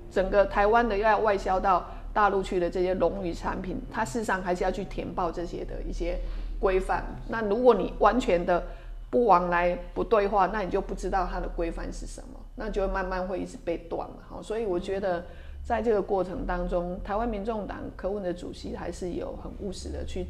[0.10, 6.18] 整个台湾的要外销到大陆去的这些农渔产品，它事实上还是要去填报这些的一些
[6.62, 7.04] 规范。
[7.28, 8.64] 那如果你完全的
[9.12, 14.42] 不往来不对话，那你就不知道它的规范是什么，那就会慢慢会一直被断了哈。
[14.42, 15.22] 所以我觉得，
[15.66, 20.26] 在这个过程当中，台湾民众党柯文的主席还是有很务实的去，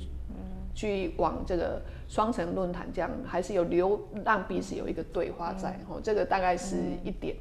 [0.74, 6.00] 去往这个双城论坛这样，还是有留让彼此有一个对话在哈。
[6.04, 7.36] 这个大概是一点。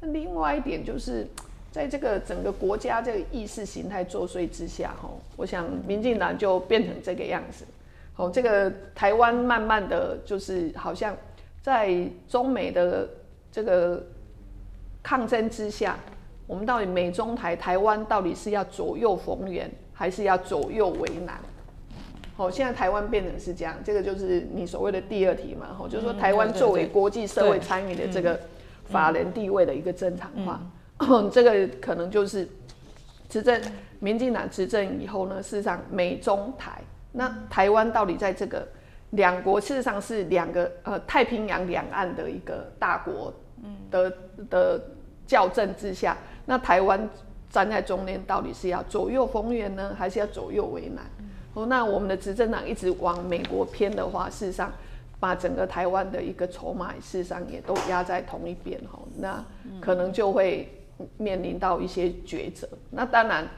[0.00, 1.26] 那另外一点就是，
[1.70, 7.66] 在这个整个国家这个意识形态作祟之下哈，我想民进党就变成这个样子。
[8.16, 11.14] 哦，这个台湾慢慢的就是好像
[11.60, 11.94] 在
[12.26, 13.06] 中美的
[13.52, 14.02] 这个
[15.02, 15.98] 抗争之下，
[16.46, 21.38] 我们到底美中台台湾到底是要左右逢源，还是要左右为难？
[22.36, 28.40] 好，现在台湾变成是这样，这个就是你所谓的第二题嘛，吼，就是说台湾作为国际社会参与的这个
[28.86, 30.60] 法人地位的一个正常化，
[31.30, 32.48] 这个可能就是
[33.28, 33.60] 执政
[33.98, 36.80] 民进党执政以后呢，事实上美中台。
[37.16, 38.68] 那台湾到底在这个
[39.10, 43.32] 两国事实上是两个呃太平洋两岸的一个大国
[43.90, 44.12] 的
[44.50, 44.80] 的
[45.26, 47.08] 校正之下，那台湾
[47.48, 51.04] 站在中间到底是要左右逢源呢，还是要左右为难？
[51.54, 54.70] 哦，那我们的执政党一直往美国偏的话，事实上
[55.18, 59.42] 把整个台湾的一个筹码事实上也都压在同一边哈，那
[59.80, 60.70] 可能就会
[61.16, 62.68] 面临到一些抉择。
[62.90, 63.48] 那当然，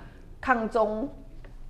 [0.40, 1.08] 抗中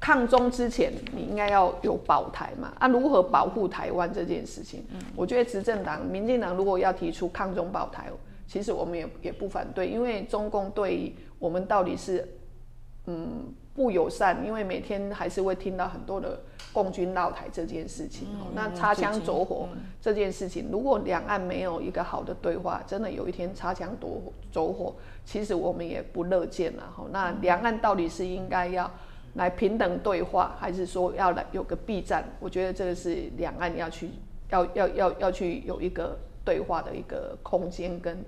[0.00, 2.72] 抗中之前，你应该要有保台嘛？
[2.78, 4.84] 啊，如何保护台湾这件事情，
[5.16, 8.08] 我觉得执政党民进党如果要提出抗中保台，
[8.46, 12.26] 其实我们也也不反对，因为中共对我们到底是
[13.06, 16.40] 嗯不友善，因为每天还是会听到很多的
[16.72, 18.28] 共军闹台这件事情。
[18.54, 19.68] 那擦枪走火
[20.00, 26.84] 这件事情，如果两岸没有一个好的对话，真的有一天擦枪走火走火，其实我们也不乐见了。
[26.96, 28.88] 哈，那两岸到底是应该要？
[29.34, 32.24] 来平等对话，还是说要来有个避战？
[32.40, 34.10] 我觉得这个是两岸要去
[34.50, 38.18] 要要要要去有一个对话的一个空间，跟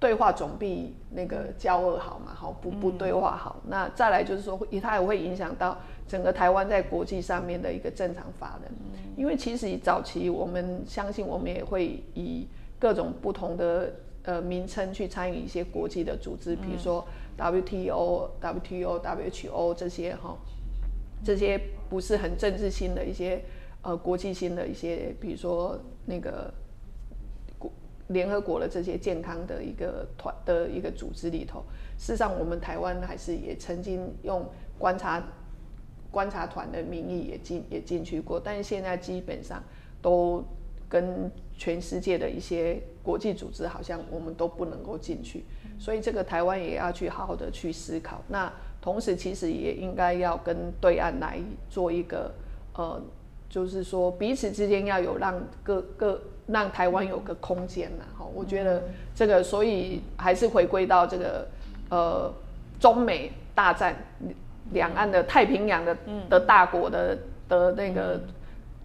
[0.00, 2.32] 对话总比那个交恶好嘛？
[2.34, 3.60] 好不不对话好。
[3.66, 8.70] 那再来就是说，它也会影响到整个台湾在国际上面的一个正常发展。
[9.16, 12.46] 因为其实早期我们相信，我们也会以
[12.78, 17.06] 各种不同的呃名称去参与一些国际的组织，比如说。
[17.38, 20.36] WTO、WTO、WHO 这些哈，
[21.24, 23.42] 这些不是很政治性的一些
[23.82, 26.52] 呃国际性的一些，比如说那个
[27.58, 27.70] 国
[28.08, 31.62] 联合国的这些健康的一个团的一个组织里头，
[31.96, 34.44] 事实上我们台湾还是也曾经用
[34.76, 35.22] 观察
[36.10, 39.62] 观察团的名义也进也进去过，但是现在基本上
[40.02, 40.42] 都
[40.88, 45.44] 跟全世界的一些国际组织好像我们都不能够进去。
[45.78, 51.38] 所以这个台湾也要去好好的去思考，那同时其实也应该要跟对岸来
[51.70, 52.32] 做一个，
[52.74, 53.00] 呃，
[53.48, 58.82] 就是说彼此之间要有让各各让台湾有个空间呐，哈，我觉得
[59.14, 61.46] 这个所以还是回归到这个，
[61.90, 62.32] 呃，
[62.80, 63.94] 中美大战
[64.72, 65.96] 两岸的太平洋的
[66.28, 68.20] 的大国的的那个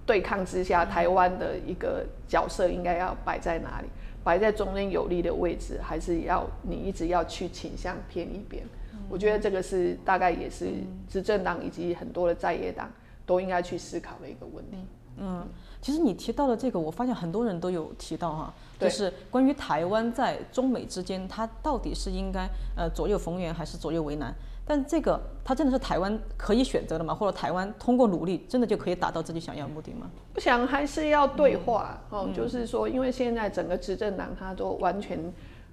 [0.06, 3.88] 对抗之下，台湾的一个角色应该要摆在哪里？
[4.24, 8.64] 摆在中间有利的位置，还是要你一直要去倾向偏一边？
[9.10, 10.70] 我觉得这个是大概也是
[11.10, 12.90] 执政党以及很多的在野党
[13.26, 14.78] 都应该去思考的一个问题。
[15.18, 15.46] 嗯，
[15.82, 24.34] 其实你提到的这个，我发现很多人都有提到哈，就是关于台湾在中美之间，它到底是应该呃左右逢源还是左右为难？
[24.66, 27.14] 但这个，它真的是台湾可以选择的吗？
[27.14, 30.10] 或者台湾通过努力，真的就可以达到自己想要的目的吗？
[30.36, 35.20] 我想还是要对话哦，就是说，因为现在整个执政党它都完全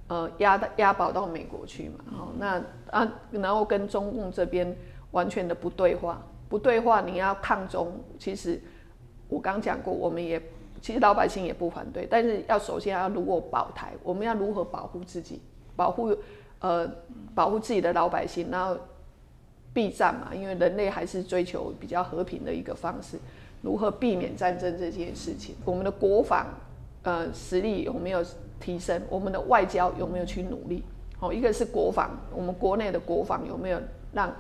[0.09, 4.77] 呃压到压宝到美国去嘛，哦，那啊，然后跟中共这边
[5.13, 8.61] 完全的不对话，不对话，你要抗中，其实
[9.29, 10.43] 我刚讲过，我们也
[10.81, 15.41] 其实老百姓也不反对，但是要首先要如何保台，我们要如何保护自己，
[15.77, 16.13] 保护。
[16.61, 16.91] 呃，
[17.35, 18.77] 保护自己的老百姓，然后
[19.73, 23.19] 避战嘛，因为人类还是追求比较和平的一个方式。
[23.63, 25.55] 如何避免战争这件事情？
[25.65, 26.47] 我们的国防
[27.03, 28.25] 呃实力有没有
[28.59, 29.01] 提升？
[29.11, 30.83] 我们的外交有没有去努力？
[31.19, 33.81] 哦，一个是国防，我们国内的国防有没有
[34.13, 34.33] 让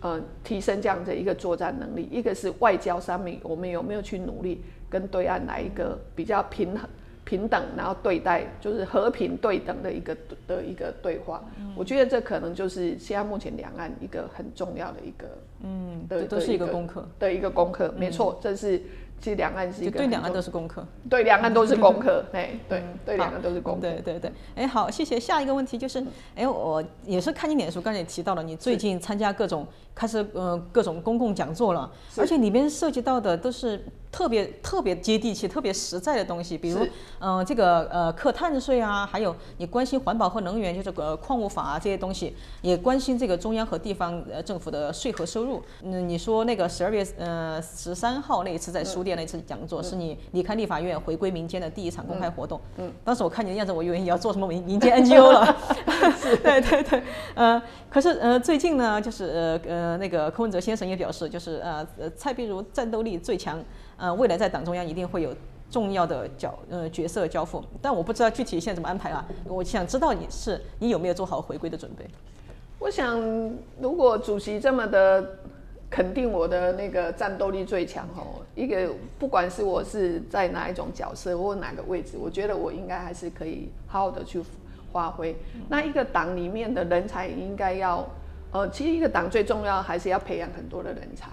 [0.00, 2.08] 呃提升这样的一个作战能力？
[2.10, 6.88] 一个是外交上面，我们有没有去努力跟对岸来一个比较平衡？
[7.30, 10.16] 平等，然后对待就是和平对等的一个
[10.48, 11.40] 的一个对话，
[11.76, 15.28] 我觉得这可能就是现在目前两岸一个很重要的一个，
[15.62, 17.06] 嗯，对，都是一个功课。
[17.20, 18.82] 的一个功课，没错，这是
[19.20, 25.20] 其实两岸是一个对两岸都是功课，对两岸都是功课， 哎，对对两岸都是功课，对对对，哎，好，谢谢。
[25.20, 29.64] 下一个问题就是，哎，我也是看你脸书，刚才也提到了，你最近参加各种
[29.94, 33.84] 开始呃各种公共讲座了，而且里面涉及到的都是。
[34.12, 36.84] 特别特别接地气、特别实在的东西，比如，
[37.20, 45.62] 嗯，这个呃，课碳税啊，还有你关心环保和能源，就这个矿物法啊这些东西，也关心这个中央和地方呃政府的税和收入。
[45.82, 52.60] 嗯，你说那个十二月呃十三号那一次在书店那次讲座，是你离开立法院回归民间的第一场公开活动。
[52.78, 55.56] 嗯，当时我看你的样子，我以为你要做什么民民间 NGO 了。
[56.42, 57.02] 对对对，
[57.34, 63.62] 呃，可是呃最近呢，就是呃呃那个柯文哲先生也表示，就是呃呃蔡壁如战斗力最强。
[64.00, 65.32] 呃，未来在党中央一定会有
[65.70, 69.24] 重要的角呃角色交付，但我不知道具体现在怎么安排啊。
[69.44, 72.06] 我想知道你是你有没有做好回归的准备？
[72.78, 73.20] 我想，
[73.78, 75.36] 如果主席这么的
[75.90, 84.42] 肯定我的那个战斗力最强哦，一个不管是我是在哪一种角色或哪个位置，我觉得我应该还是可以好好的去
[84.92, 85.36] 发挥。
[85.68, 88.08] 那一个党里面的人才应该要，
[88.50, 91.28] 呃，其实一个党最重要还是要培养很多的人才。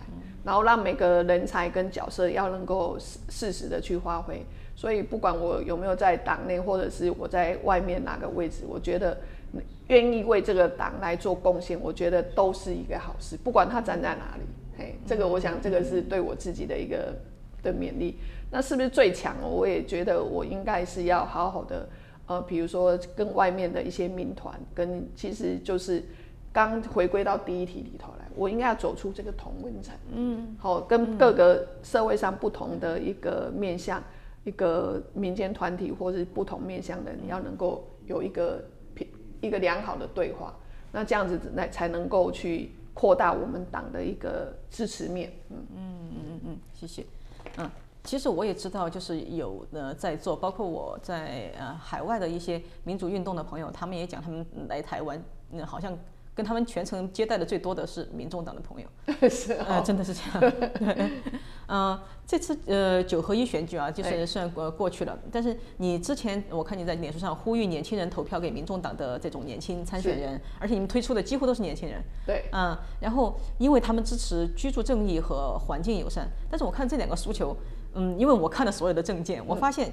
[0.47, 4.41] 然后让每个人才跟角色要能够适适时的去发挥，
[4.77, 9.17] 所以不管我有没有在党内，或者是我在外面哪个位置，我觉得
[9.87, 13.35] 愿意为这个党来做贡献，我觉得都是一个好事。
[13.35, 14.43] 不管他站在哪里，
[14.77, 17.13] 嘿，这个我想这个是对我自己的一个
[17.61, 18.17] 的勉励。
[18.49, 19.35] 那是不是最强？
[19.41, 21.89] 我也觉得我应该是要好好的
[22.25, 26.01] 呃，比如说跟外面的一些民团，跟其实就是
[26.53, 34.01] 刚回归到第一题里头来，我应该要走出这个同温层，嗯，好，跟各个社会上不同的一个面向，
[34.43, 38.63] 一个民间团体或是不同面向的你，要能够有一个
[38.93, 39.07] 平
[39.41, 40.53] 一个良好的对话，
[40.91, 45.57] 那这样子来才能够去扩大我们党的一个支持面，嗯。
[45.75, 47.05] 嗯嗯嗯嗯，谢谢，
[47.57, 47.69] 嗯。
[48.03, 55.21] 其实我也知道，就是有呃在做，包括我在呃海外的一些民主运动的朋友，他们也讲，他们来台湾，
[55.51, 55.91] 嗯，好像
[56.37, 58.87] 跟他们全程接待的最多的是民众党的朋友，
[59.27, 60.53] 是啊，真的是这样。
[60.77, 61.11] 对，
[61.67, 77.57] 嗯，这次呃九合一选举啊，就是虽然过过去了，但是你之前我看你在脸书上呼吁年轻人投票给民众党的这种年轻参选人，而且你们推出的几乎都是年轻人，对，嗯，然后因为他们支持居住正义和环境友善，但是我看这两个诉求。
[77.99, 79.91] 嗯，因为我看了所有的证件，我发现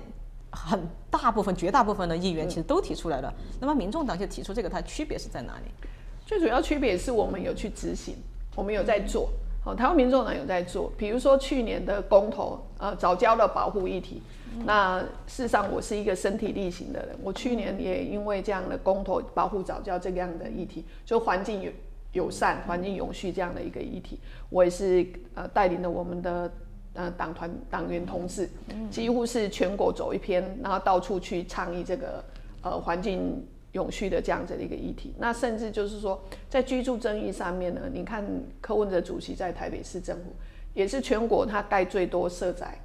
[0.50, 0.78] 很
[1.10, 3.32] 大部分、绝大部分的议员其实都提出来了。
[3.60, 5.88] 那么，民众党就提出这个，它区别是在哪里？
[6.26, 8.16] 最主要区别是我们有去执行，
[8.54, 9.30] 我们有在做。
[9.62, 14.22] 好，台湾民众党有在做，比如说去年的公投，呃，早教的保护议题。
[14.64, 21.72] 那事实上，我是一个身体力行的人，我去年也因为这样的公投保护早教这样的议题，就环境友
[22.12, 24.18] 友善、环境永续这样的一个议题，
[24.50, 26.50] 我也是呃带领了我们的。
[26.96, 28.48] 呃，党团党员同志
[28.88, 32.24] 几乎是全国走一篇，然后到处去倡议这个
[32.62, 33.44] 呃环境
[33.74, 35.14] 永续的这样子的一个议题。
[35.18, 38.24] 那甚至就是说，在居住争议上面呢，你看
[38.60, 40.32] 柯文哲主席在台北市政府
[40.72, 42.78] 也是全国他盖最多社宅，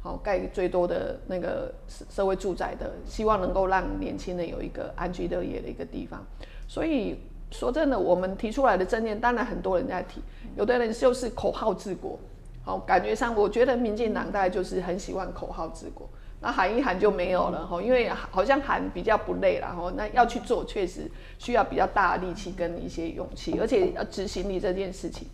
[0.00, 6.24] 好盖最多的那个社会住宅的，希望能够让年轻人有一个安居乐业的一个地方。
[6.68, 7.18] 所以
[7.50, 10.20] 说真的，我们提出来的证件，当然很多人在提，
[10.56, 12.18] 有的人就是口号治国。
[12.62, 16.08] 好，感觉上我觉得民进党大概就是很喜欢口号治国，
[16.44, 25.26] 那喊一喊就没有了哈，因为好像喊比较不累然后那要去做确实需要比较大的力气跟一些勇气，而且要执行力这件事情。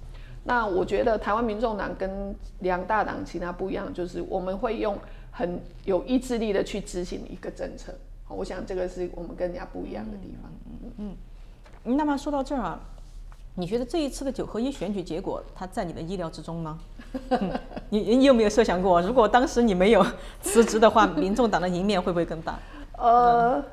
[0.44, 4.96] 那我觉得台湾民众党跟两大党其他不一样，就是我们会用
[5.32, 7.92] 很有意志力的去执行一个政策。
[8.28, 10.52] 我想这个是我们跟人家不一样的地方。
[10.98, 11.16] 嗯
[11.84, 12.80] 嗯，那么说到这儿啊。
[13.56, 16.78] 你觉得这一次的九合一选举结果，它在你的意料之中吗？
[17.90, 20.04] 你你有没有设想过，如果当时你没有
[20.40, 22.58] 辞职的话，民众党的赢面会不会更大？
[22.96, 23.64] 呃，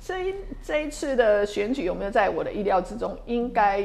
[0.00, 3.16] 这一这一次的选举有没有在我的意料之中？
[3.26, 3.84] 应该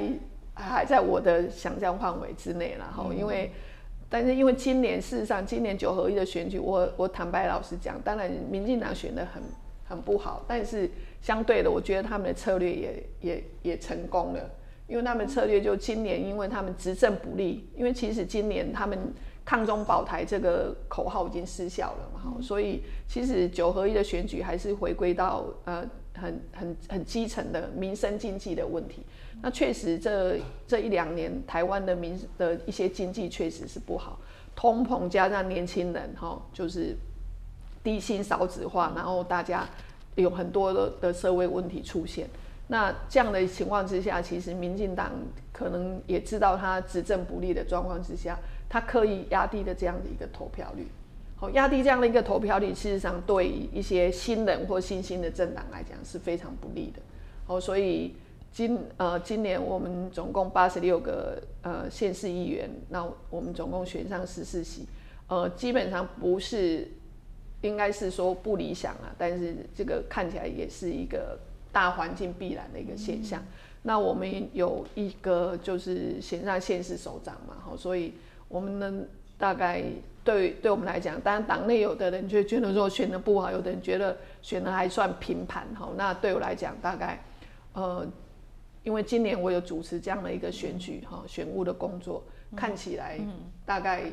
[0.54, 3.12] 还在我的想象范围之内然后。
[3.12, 3.52] 因为，
[4.10, 9.42] 但是因为今年事实上，今年九合一的选举，我我坦白老实讲，当然民进党选的很
[9.88, 10.90] 很不好，但是
[11.22, 14.50] 相对的，我觉得他们的策略也也也成功了。
[14.92, 19.00] 因为他们策略就今年，因为他们执政不利，因为其实今年他们
[19.46, 29.02] 抗中保台这个口号已经失效了嘛，哈所以其实九合一的选举还是回归到呃很很很基层的民生经济的问题。
[29.42, 30.38] 那确实这
[30.68, 34.20] 这一两年台湾的民的一些经济确实是不好，
[34.54, 36.98] 通膨加上年轻人哈就是
[37.82, 39.66] 低薪少子化，然后大家
[40.16, 42.28] 有很多的的社会问题出现。
[42.72, 45.12] 那这样的情况之下，其实民进党
[45.52, 50.88] 可能也知道他执政不利的状况之下，他刻意压低的这样的一个投票率，
[51.36, 57.02] 好，压低这样的一个投票率，事实上对于一些新人或新兴的政党来讲是非常不利的，
[57.46, 58.16] 好，所以
[58.54, 64.88] 今呃今年我们总共八十六个呃县市议员，那我们总共选上十四席，
[65.28, 66.88] 呃，基本上不是
[67.64, 71.38] 应该是说不理想啊，但是这个看起来也是一个。
[71.72, 73.44] 大环境必然的一个现象。
[73.84, 78.14] 那我们有一个就是选上县市首长嘛，好，所以
[78.48, 78.94] 我们呢
[79.40, 79.84] 大概
[80.24, 87.24] 对对我们来讲，当然党内有的人就觉得说选的不好，有的人觉得选的还算平盘，好，那对我来讲大概
[87.74, 88.06] 呃，
[88.84, 92.24] 因为今年我有主持这样的一个选举哈选务的工作，
[92.56, 93.20] 看起来
[93.66, 94.04] 大概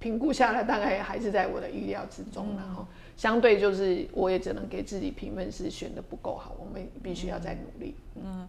[0.00, 2.84] 评估下来大概还是在我的预料之中然后。
[3.18, 7.96] 相对就是，我也只能给自己评分是选的不够好，我们必须要再努力。
[8.14, 8.48] 嗯，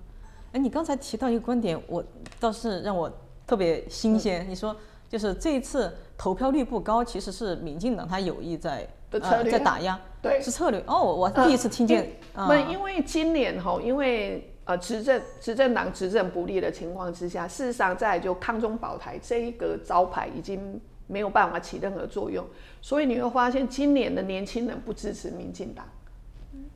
[0.52, 2.04] 哎，你刚才提到一个观点，我
[2.40, 3.12] 倒是让我
[3.48, 4.48] 特别新鲜。
[4.48, 4.76] 你说，
[5.10, 10.80] 就是这一次投票率不高，其实是民进党他有意在呃在打压，对，是策略。
[10.86, 12.08] 哦，我第一次听见。
[12.36, 20.80] 不，因为今年哈，因为呃执政执政党执政不利的情况之下，事实上在就抗中保台这一个招牌已经。
[21.10, 22.46] 没有办法起任何作用，
[22.82, 25.84] 所以你会发现今年的年轻人不支持民进党。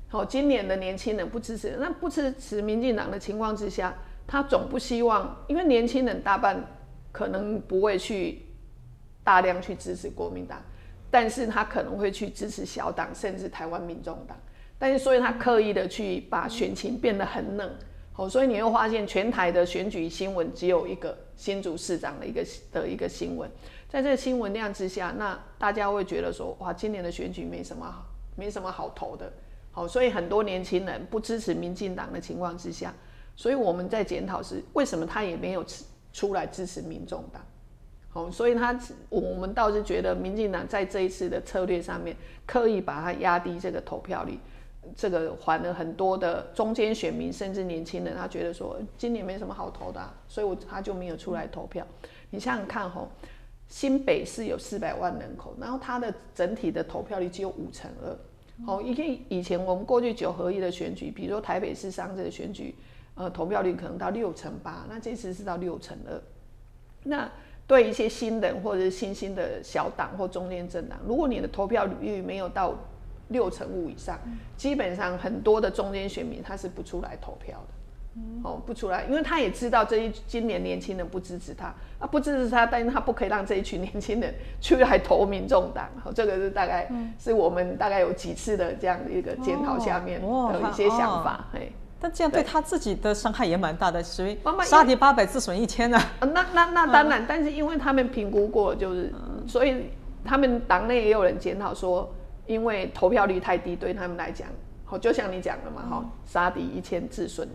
[0.08, 3.94] 好，今年的年轻人不支持，那不支持民进党的情况之下，
[4.26, 6.66] 他总不希望，因为年轻人大半
[7.12, 8.42] 可能不会去
[9.24, 10.60] 大量去支持国民党，
[11.12, 14.36] 但是他可能会去支持小党，甚至台湾民众党。
[14.80, 17.72] 但是所以他刻意的去把选情变得很冷，
[18.16, 23.50] 好，所以你会发现全台的选举新闻只有一个新竹市长的一个的一个新闻，
[23.90, 28.06] 在这个新闻量之下，那大家会觉得说，哇，今年的选举没什么好，
[28.36, 29.34] 没什么好投的，
[29.72, 32.94] 好，所以很多年轻人不支持民进党的情况之下，
[33.36, 35.66] 所以我们在检讨是为什么他也没有
[36.14, 37.42] 出来支持民众党。
[38.14, 44.38] 哦，所以他我们倒是觉得民进党在这一次的策略上面刻意把它压低这个投票率，
[44.96, 51.86] 这个还了很多的中间选民甚至年轻人，他觉得说今年没什么好投的，所以我他就没有出来投票。
[52.30, 53.08] 你想想看，吼，
[53.68, 58.18] 新北市有四百万人口，然后它的整体的投票率只有五成二。
[58.68, 62.76] 哦，因为以前我们过去九合一的选举，比如说台北市上次的选举，
[63.16, 66.22] 呃，投票率可能到六成八，那这次是到六成二，
[67.04, 67.30] 那。
[67.66, 72.78] 对一些新人或者是新兴的小党或中间政党，如果你的投票率没有到
[73.30, 74.20] 六成五以上，
[74.56, 91.70] 基本上很多的中间选民他是不出来投票的，哦，不出来，因为他也知道这一今年年轻人不支持他啊，不支持他，但是他不可以让这一群年轻人出来投民众党，这个是大概是我们大概有几次的这样的一个检讨下面的一些想法，哎。
[92.06, 95.98] 但这样对他自己的伤害也蛮大的，所以杀敌八百自损一千呢。
[96.20, 99.10] 那那那当然，但是因为他们评估过，就是
[99.48, 99.86] 所以
[100.26, 102.14] 他们党内也有人检讨说，
[102.46, 104.48] 因为投票率太低，对他们来讲，
[104.86, 107.48] 好就像你讲的嘛，哈，杀敌一千自损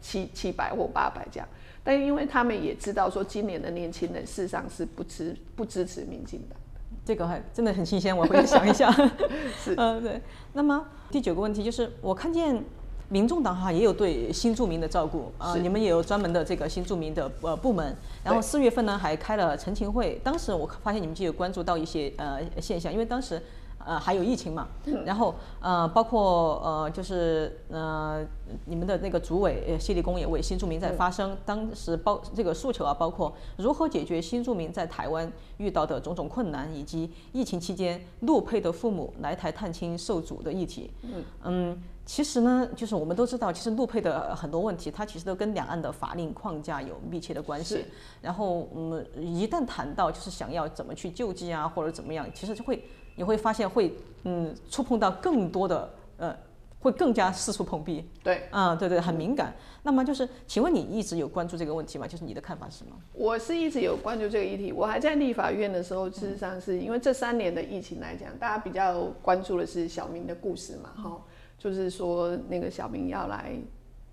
[0.00, 1.48] 七七百或八百这样。
[1.82, 8.90] 但因为他们也知道说，今年的年轻人事实上是不支不支持民进党的，这个很真的很新鲜，我回去想一下。
[9.56, 10.20] 是，嗯，对。
[10.52, 12.62] 那么第九个问题就是，我看见。
[13.08, 17.96] 民众党哈也有对新住民的照顾啊，你们也有专门的这个新住民的呃部门。
[18.24, 23.40] 然后四月份呢还开了陈情会，当时我发现你们就有关注到一些呃现象，因为当时
[23.86, 24.68] 呃还有疫情嘛。
[25.04, 28.22] 然后呃包括呃就是呃
[28.66, 40.90] 你们的那个主委呃谢立功也为新住民在发声，当时包这个诉求啊，包括如何解决新住民在台湾遇到的种种困难，以及疫情期间陆配的父母来台探亲受阻的议题。
[41.02, 41.82] 嗯嗯。
[42.08, 47.84] 其实呢，就是我们都知道，其实陆配的很多问题，它其实都跟两岸的法令框架有密切的关系。
[48.22, 52.84] 然后，嗯，一旦谈到就是想要怎么去救济啊，或者怎么样，其实就会
[53.16, 53.92] 你会发现会
[54.22, 56.36] 嗯触碰到更多的呃，
[56.78, 58.08] 会更加四处碰壁。
[58.22, 59.52] 对，啊，对对，很敏感。
[59.82, 62.06] 那么就是，请问你一直有关注这个问题吗？
[62.06, 62.96] 就是你的看法是什么？
[63.12, 64.72] 我是一直有关注这个议题。
[64.72, 71.20] 我还在立法院的时候，事实上是因为这三年的疫情来讲，大家比较关注的是小明的故事嘛，哈。
[71.58, 73.56] 就是说，那个小明要来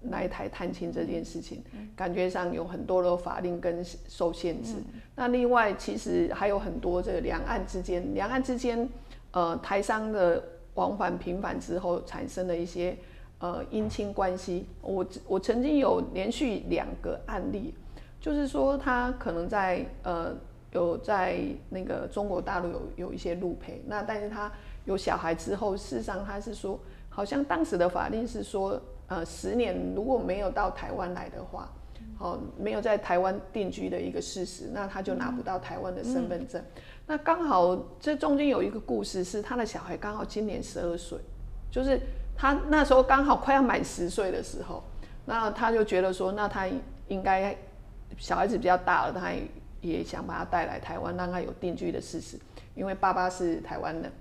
[0.09, 1.63] 来台探亲这件事情，
[1.95, 4.75] 感觉上有很多的法令跟受限制。
[5.15, 8.89] 那另外，其实还有很多这个两岸之间，两岸之间，
[9.31, 10.43] 呃，台商的
[10.73, 12.97] 往返频繁之后产生的一些
[13.39, 14.67] 呃姻亲关系。
[14.81, 17.73] 我我曾经有连续两个案例，
[18.19, 20.35] 就是说他可能在呃
[20.71, 21.39] 有在
[21.69, 24.51] 那个中国大陆有有一些路陪，那但是他
[24.85, 26.79] 有小孩之后，事实上他是说。
[27.15, 28.81] 好像当时的法令是说，
[29.13, 31.71] 呃，十年如果没有到台湾来的话，
[32.17, 36.59] 哦，没有在台湾定居的一个事实，那他就拿不到台湾的身份证。
[37.05, 41.19] 那刚好这中间有一个故事，是他的小孩刚好今年十二岁，
[41.69, 41.99] 就是
[42.35, 44.83] 他那时候刚好快要满十岁的时候，
[45.25, 46.67] 那他就觉得说，那他
[47.07, 47.55] 应该
[48.17, 49.31] 小孩子比较大了，他
[49.81, 52.39] 也想把他带来台湾，让他有定居的事实，
[52.73, 54.11] 因为爸爸是台湾人。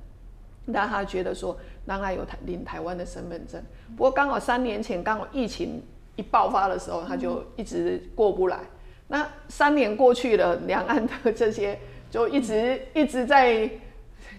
[0.66, 3.60] 让他觉得说，让他有台领台湾的身份证。
[3.96, 5.82] 不过刚好三年前刚好疫情
[6.14, 8.60] 一爆发的时候，他就一直过不来。
[9.08, 11.78] 那三年过去了，两岸的这些
[12.10, 13.68] 就一直一直在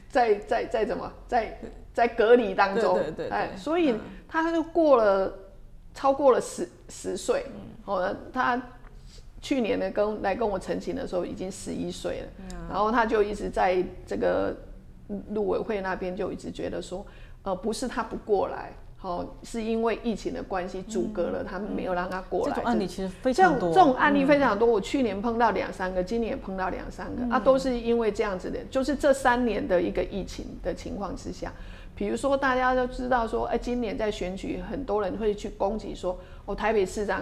[0.07, 1.59] 在在在怎么在
[1.93, 2.95] 在隔离当中。
[2.95, 3.29] 对对对。
[3.29, 3.93] 哎，所以
[4.27, 5.33] 他就过了
[5.93, 7.45] 超过了十十岁。
[7.85, 8.61] 哦，他
[9.41, 12.27] 去年呢跟来跟我澄清的时候已经十一岁了。
[12.69, 14.55] 然后他就一直在这个。
[15.31, 17.05] 陆委会那边就一直觉得说，
[17.43, 22.53] 呃，不是他不过来，好，是因为疫情的关系阻隔了他们，没有让他过来。
[22.53, 24.65] 这种案例其实非常多，这种案例非常多。
[24.65, 31.51] 我去年碰到两三个，今年也碰到两三个，啊，都是因为这样子的，就是这三年的一个疫情的情况之下，
[31.95, 37.21] 比如说大家都知道说，哎，今年在选举，很多人会去攻击说，哦，台北市长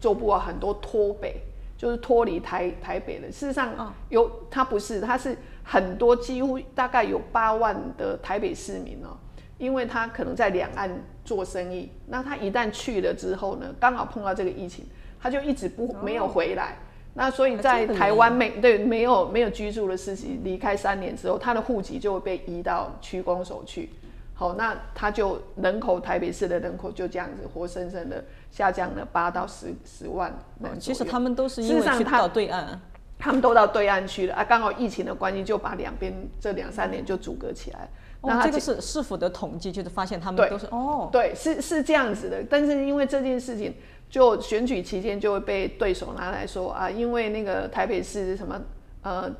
[0.00, 1.42] 做不好，很多脱北，
[1.76, 3.30] 就是脱离台台北的。
[3.30, 5.36] 事实上，有他不是，他是。
[5.64, 9.16] 很多几乎大概有八万的台北市民哦，
[9.58, 10.90] 因为他可能在两岸
[11.24, 14.86] 做生意，那他一旦去了之后呢，刚好碰到这个疫情，
[15.20, 16.76] 他就一直不没有回来。
[17.14, 23.90] 那所以在台湾没对没有没有居住的事情，离开三年之后，他的户籍就会被移到区公所去。
[24.34, 30.80] 好，那他就人口台北市的人口就这样子活生生的下降了八到十十万人。
[30.80, 32.80] 其实他们都是因为去到对岸，
[33.22, 37.88] 他们都到对岸去了啊，刚好疫情的关系就把两边这两三年就阻隔起来。
[38.20, 42.42] 那这个是市府的统计，就是发现他们都是哦，对，是是这样子的。
[42.50, 43.72] 但是因为这件事情，
[44.10, 48.60] 就选举期间就会被对手拿来说啊，因为那个台北市什么
[49.02, 49.30] 呃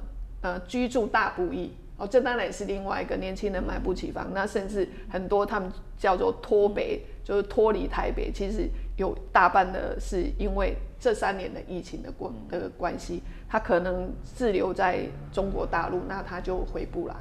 [0.43, 1.73] 呃居住大不易。
[1.97, 5.69] 哦，这当然也是另外一个年轻人买不起房，那甚至很多他们
[5.99, 15.01] 叫做脱北，就是脱离台北，其实有大半的是因为这三年的疫情的关的关系，他可能滞留在
[15.33, 17.17] 中国大陆，那他就回不来，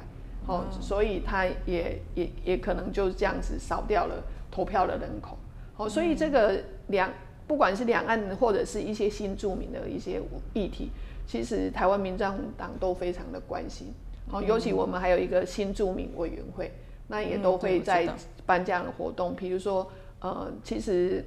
[0.46, 4.22] 哦，所以他也也也可能就这样子少掉了
[4.52, 5.36] 投票的人口，
[5.76, 7.10] 哦，所以这个两
[7.48, 10.22] 不管是两岸或者是一些新著名的一些
[10.54, 10.92] 议题，
[11.26, 13.92] 其实台湾民众党都非常的关心。
[14.30, 16.70] 哦，尤其我们还有一个新著名委员会，
[17.08, 18.08] 那也都会在
[18.46, 19.34] 办这样的活动。
[19.34, 21.24] 比如说，呃，其实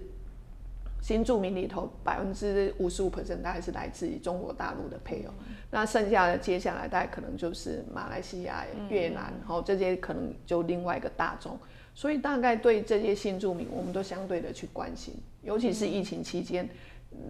[1.05, 5.33] 新住民里头百分之五十五 percent 大概是来自于中国大陆的配偶，
[5.69, 11.59] 那剩下的接下来大概可能就是马来西亚、越南，然后这些可能就另外一个大众。
[11.93, 16.67] 所以大概对这些新住民，我们都相对的去关心，尤其是疫情期间，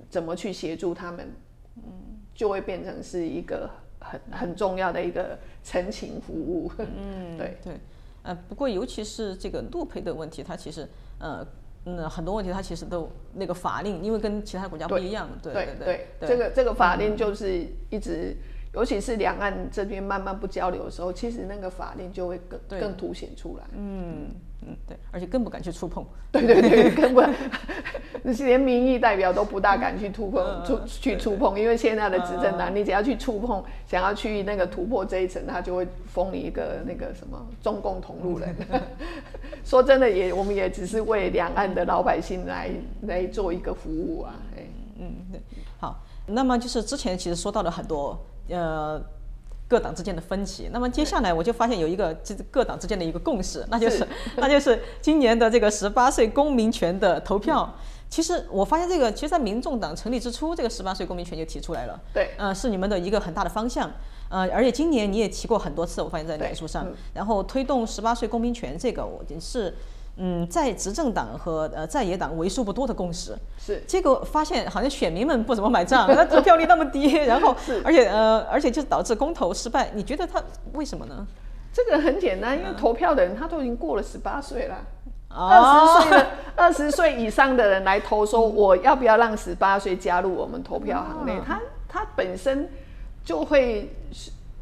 [0.09, 1.27] 怎么去协助他们，
[1.75, 1.83] 嗯，
[2.33, 3.69] 就会变成是一个。
[3.99, 7.57] 很很重要的一个陈情服务，嗯， 对。
[7.63, 7.73] 对，
[8.21, 11.43] 呃，不过尤其是这个路配的问题，它其实呃
[11.85, 15.65] 嗯很多问题它其实都那个法令，因为跟其他国家不一样，对对
[16.19, 18.35] 对，这个这个法令就是一直，
[18.73, 24.27] 尤其是两岸这边慢慢不交流的时候，其实那个法令就会更更凸显出来，嗯。
[24.67, 26.05] 嗯，对，而且更不敢去触碰。
[26.31, 27.33] 对 对对，根本
[28.23, 38.55] 连民意代表都不大敢去触碰，触去触碰，因为现在的执政党，你只要去触碰，想要去那个突破这一层，他就会封你一个那个什么中共同路人。
[39.63, 44.33] 说真的，也我们也只是为两岸的老百姓来来做一个服务啊。
[44.57, 44.63] 哎，
[44.99, 45.39] 嗯，对，
[45.79, 49.01] 好，那么就是之前其实说到了很多，呃。
[49.67, 54.07] 各党之间的分歧，那么接下来我就发现有一个这各党之间的一个共识，那就是
[54.37, 57.73] 那就是今年的这个十八岁公民权的投票。
[58.07, 61.99] 其实我发现这个，其实，在民众党成立之初，这个十八岁公民权就提出来了。
[62.13, 63.91] 对，呃，是你们的一个很大的方向。
[64.29, 69.73] 呃，而且今年你也提过很多次，我发现在脸书上，然后推动十八岁公民权这个，我是。
[70.17, 77.53] 嗯，在执政党和呃在野党为数不多的共识，是结果发现好像选民们不怎么买账，那投票率那么低， 然后
[77.83, 79.91] 而且呃而且就导致公投失败。
[79.93, 80.41] 你觉得他
[80.73, 81.27] 为什么呢？
[81.73, 84.77] 这个很简单，因为投票的人他都已经过了十八岁了，
[85.27, 91.35] 二十岁的二十岁以上的人来投，说我要不要让十八岁加入我们投票行列？
[91.45, 92.69] 他他本身
[93.25, 93.93] 就会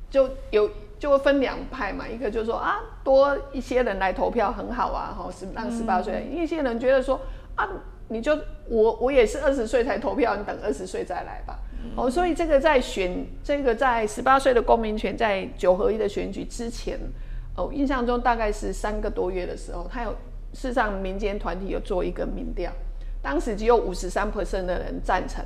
[0.10, 0.68] 就有。
[1.04, 6.26] 就会分两派嘛，一个就是说啊，多一些人来投票很好啊，哈，是让十八岁。
[6.32, 7.20] 一些人觉得说
[7.56, 7.68] 啊，
[8.08, 8.34] 你就
[8.70, 11.60] 我我也是二十岁才投票，你等二十岁再来吧。
[11.97, 16.97] 哦，所以这个在选这个在十八岁的公民权，在九合一的选举之前，
[17.58, 20.12] 哦，印象中大概是三个多月的时候，他有
[20.54, 22.72] 事实上民间团体有做一个民调，
[23.22, 25.43] 当时只有五十三 percent 的人赞成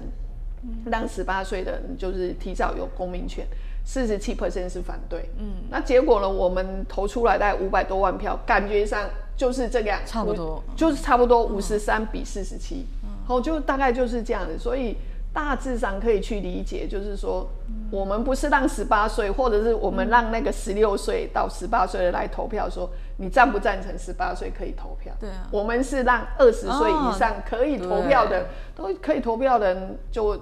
[0.86, 3.44] 让十八岁的人就是提早有公民权。
[3.90, 6.28] 四十七 percent 是反对，嗯，那结果呢？
[6.28, 12.86] 我们投出来大概五百多万票，感觉上就是这个样，差不多，就是差不多五十三比四十七，
[13.26, 14.98] 好，就大概就是这样子，所以
[15.32, 17.50] 大致上可以去理解，就是说，
[17.90, 25.14] 我们不是让十八岁，或者是我们让那个十六岁到十八岁的来投票，说你赞不赞成十八岁可以投票？
[25.18, 30.38] 对啊，我们是让二十岁以上可以投票的，都可以投票的人就。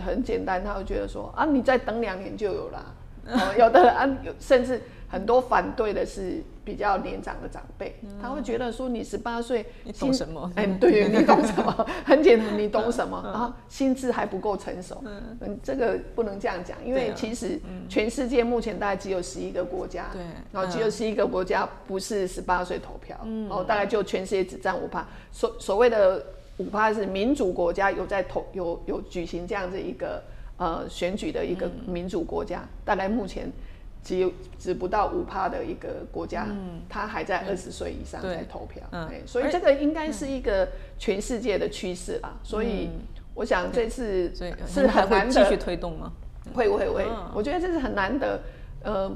[0.00, 2.94] 很简单，他会觉得说啊，你再等两年就有啦。
[3.58, 10.52] 有的啊，有甚至很多反对的是比较年长的长辈，他会觉得说你十八岁，你懂什么？
[10.56, 11.86] 哎，对，你懂什么？
[12.04, 13.56] 很简单，你懂什么啊？
[13.66, 15.02] 心智还不够成熟。
[15.06, 20.20] 嗯，这个不能这样讲，因为其实全世界目前大概只有十一个国家，对，
[20.52, 25.08] 然后只有十一个国家不是十八岁投票，嗯，然后大概就全世界只占五趴。
[25.32, 26.22] 所所谓的。
[26.58, 30.22] 五趴是民主国家有在投有有举行这样子一个
[30.56, 33.50] 呃选举的一个民主国家，大概目前
[34.02, 36.46] 只有只不到五趴的一个国家，
[36.88, 38.82] 他还在二十岁以上在投票，
[39.26, 42.36] 所以这个应该是一个全世界的趋势啦。
[42.42, 42.90] 所以
[43.34, 44.32] 我想这次
[44.66, 46.12] 是很难继续推动吗？
[46.54, 48.40] 会会会，我觉得这是很难得，
[48.82, 49.10] 呃。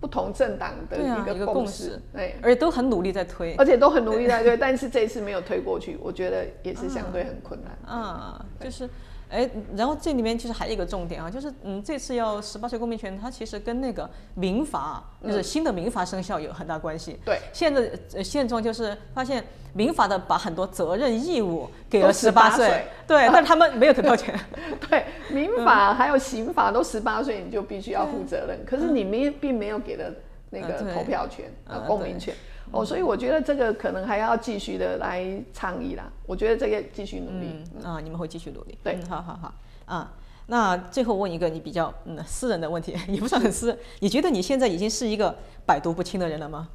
[0.00, 7.94] 不同政党的一个共识，对，而且都很努力在推，而且都很努力在推，但是这一次没有推过去，我觉得也是相对很困难。
[7.94, 8.88] 啊，就是，
[9.30, 17.18] 哎，然后这里面其实还有一个重点啊，就是嗯，这次要十八岁公民权，它其实跟那个民法，就是新的民法生效有很大关系。
[17.24, 24.38] 对，现在呃现状就是发现民法的把很多责任义务给了十八岁岁，对，但他们没有投票权。
[24.90, 30.12] 对，民法还有刑法都十八岁你就必须要负责任，可是你没并没有给了
[30.50, 32.34] 那个投票权、呃嗯公民权。
[32.72, 36.10] 哦，所以我觉得这个可能还要继续的来倡议啦。
[36.26, 37.64] 我觉得这个继续努力。
[37.76, 38.78] 嗯啊，你们会继续努力。
[38.82, 39.54] 对嗯，好好好
[39.86, 40.12] 啊。
[40.46, 46.68] 那最后问一个你比较嗯私人的问题， 也不算很私人，你觉得你现在已经是一个百毒不侵的人了吗？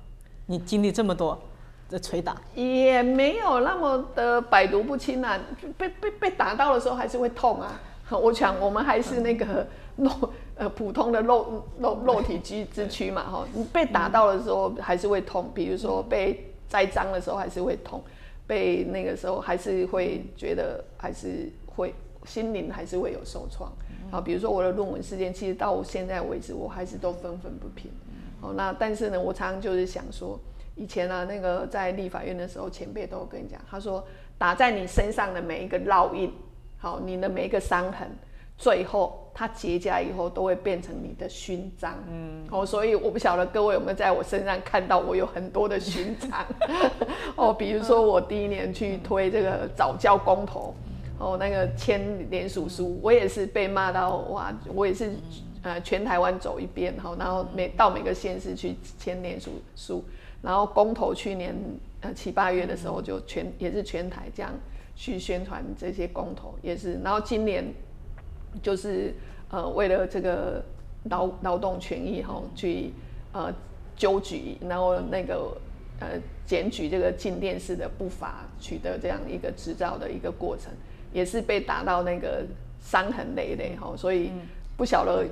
[0.45, 1.37] 你经历这么多
[1.89, 5.39] 的捶打，也没有那么的百毒不侵啊，
[5.77, 7.79] 被被被打到的时候还是会痛啊。
[8.11, 9.65] 我想我们还是那个
[9.95, 10.11] 肉
[10.55, 18.01] 呃普通的肉肉 肉体之之躯嘛哈，你被打到的时候还是会痛，比如说被栽赃的时候还是会痛，
[18.47, 21.93] 被那个时候还是会觉得还是会
[22.25, 23.71] 心灵还是会有受创。
[24.11, 27.91] 好，比如说我的论文事件，其实到现在为止我还是都愤愤不平。
[28.41, 30.39] 哦，那但是呢，我常常就是想说，
[30.75, 34.05] 以前啊，那个在立法院的时候，前辈都有跟你讲，他说
[34.37, 36.31] 打在你身上的每一个烙印，
[36.77, 38.07] 好，你的每一个伤痕，
[38.57, 41.93] 最后它结痂以后都会变成你的勋章。
[42.09, 46.45] 嗯，哦，所以我不晓得各位有没有在我身上看到我有很多的勋章。
[47.35, 50.73] 哦，比如说我第一年去推这个早教公投。
[51.17, 54.53] 哦，那个签联署书，我也是被骂到哇！
[54.73, 55.15] 我也是
[55.61, 60.03] 呃全台湾走一遍，哈，然后每到每个县市去签联署书，
[60.41, 61.55] 然后公投去年
[62.01, 64.51] 呃七八月的时候就全也是全台这样
[64.93, 67.63] 去宣传这些公投，也是，然后今年
[68.61, 69.13] 就是
[69.49, 70.63] 呃为了这个
[71.09, 72.91] 劳劳动权益哈去
[73.31, 73.53] 呃
[73.95, 75.57] 纠举，然后那个
[75.99, 80.71] 呃检举这个进电式的不法取得这样一个执照的一个过程。
[81.13, 82.43] 也是被打到那个
[82.81, 84.31] 伤痕累累哈，所以
[84.75, 85.25] 不晓得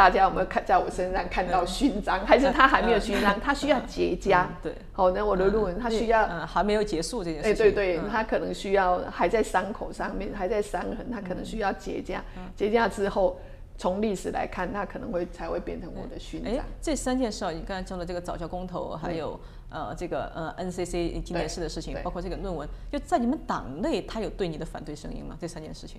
[0.00, 4.46] 大家有没有看在我身上看到勋章，还是他还没有勋章，他需要结痂。
[4.62, 7.66] 对，好，那我的论文他需要，嗯，还没有结束这件事哎，情。
[7.66, 12.18] 对对，嗯他可能需要还在伤口上面，还在伤痕，他可能需要结痂，
[12.56, 13.38] 结痂之后。
[13.76, 19.40] 从历史来看，他可能会才会变成我的勋章哎。，这三件事啊，你刚才讲的这个早教公投，还有
[19.70, 25.34] 呃这个呃 NCC 今年事的事情，包括这个论文，就在你们党内，他有对你的反对声音吗？
[25.40, 25.98] 这三件事情？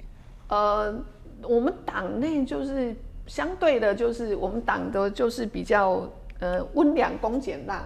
[0.50, 0.94] 呃，
[1.42, 2.96] 我们党内就是
[3.28, 6.08] 相对的，就是我们党的就是比较
[6.40, 7.82] 呃温良恭俭让。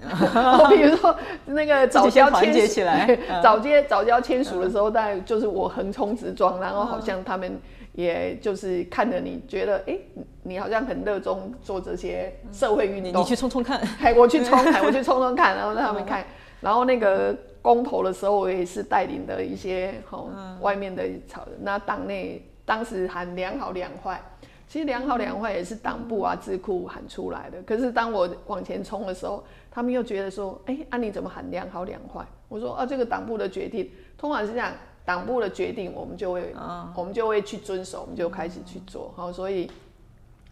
[0.70, 1.12] 比如说
[1.46, 7.58] 那个早自己先团教签署早接早教签署的时候，大概就是我横冲直撞，然后好像他们
[7.94, 9.98] 也就是看着你觉得，哎、
[10.44, 13.80] 你好像很热衷做这些社会运动你你，去冲冲看。
[14.00, 16.24] 哎，我去冲，哎， 我去冲冲看，然后让他们看。
[16.60, 20.30] 然后那个公投的时候，我也是带领的一些吼、
[20.60, 24.22] 外面的草，那党内当时喊良好两坏，
[24.68, 27.62] 其实良好两坏也是党部啊智库喊出来的。
[27.62, 32.24] 可是当我往前冲的时候，他们又觉得说，哎、啊你怎么喊良好两坏？
[32.48, 34.72] 我说啊，这个党部的决定，通常是这样，
[35.06, 36.54] 党部的决定我们就会，
[36.94, 39.12] 我们就会去遵守，我们就开始去做。
[39.16, 39.70] 好，所以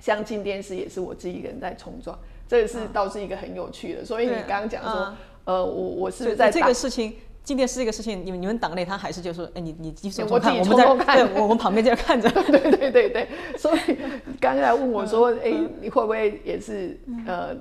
[0.00, 4.04] 像进电视也是我自己一个人在冲撞，这个是倒是一个很有趣的。
[4.04, 7.16] 所以你对刚刚讲说嗯，呃，我我是在党个事情，
[7.46, 12.28] 今天是这个事情，你们你们党内他还是就说，哎，你你继续冲我看，我们在对，我我们旁边在看着。
[12.28, 13.96] 对对对对， 所以
[14.40, 17.54] 刚才问我说，哎、你会不会也是呃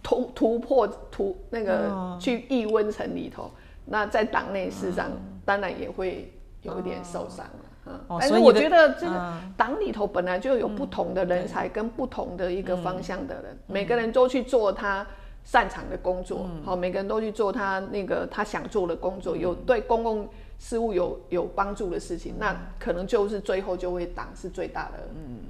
[0.00, 3.50] 突突破突那个去异温层里头？
[3.84, 5.10] 那在党内事实上
[5.44, 6.32] 当然也会
[6.62, 7.64] 有一点受伤了。
[7.86, 15.04] 嗯哦，但是我所以你的觉得这个嗯党里头本来就有不同的人才跟不同的一个方向的人，每个人都去做他
[15.44, 20.28] 擅长的工作，好，每个人都去做他那个他想做的工作，有对公共
[20.58, 24.98] 事务有有帮助的事情，那可能就是最后就会党是最大的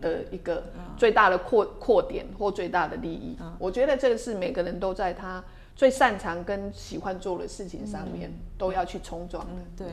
[0.00, 0.64] 的一个
[0.96, 3.36] 最大的扩扩点或最大的利益。
[3.58, 5.44] 我觉得这个是每个人都在他
[5.76, 9.62] 最擅长跟喜欢做的事情上面都要去冲撞的。
[9.76, 9.86] 对，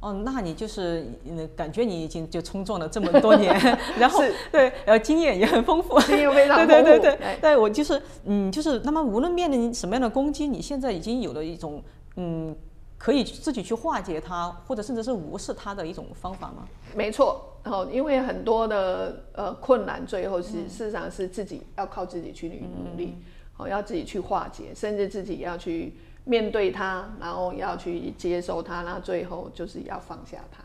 [0.00, 3.52] 哦，那你就是嗯，感觉你已经就冲撞了这么多年，
[3.98, 4.22] 然后
[4.52, 11.82] 对，然后经验也很丰富，经验非 常对对对对哎，对我就是嗯，就是那么无论面临什么样的攻击，你现在已经有了一种
[12.16, 12.54] 嗯，
[12.96, 16.68] 可以自己去化解它，或者甚至是无视它的一种方法吗？
[16.94, 23.16] 没错，然后因为很多的呃困难，最后是、事实上是自己要靠自己去努力，
[23.56, 25.96] 哦、要自己去化解，甚至自己要去
[26.28, 30.62] 面对它，然后要去接受它，然后最后就是要放下它。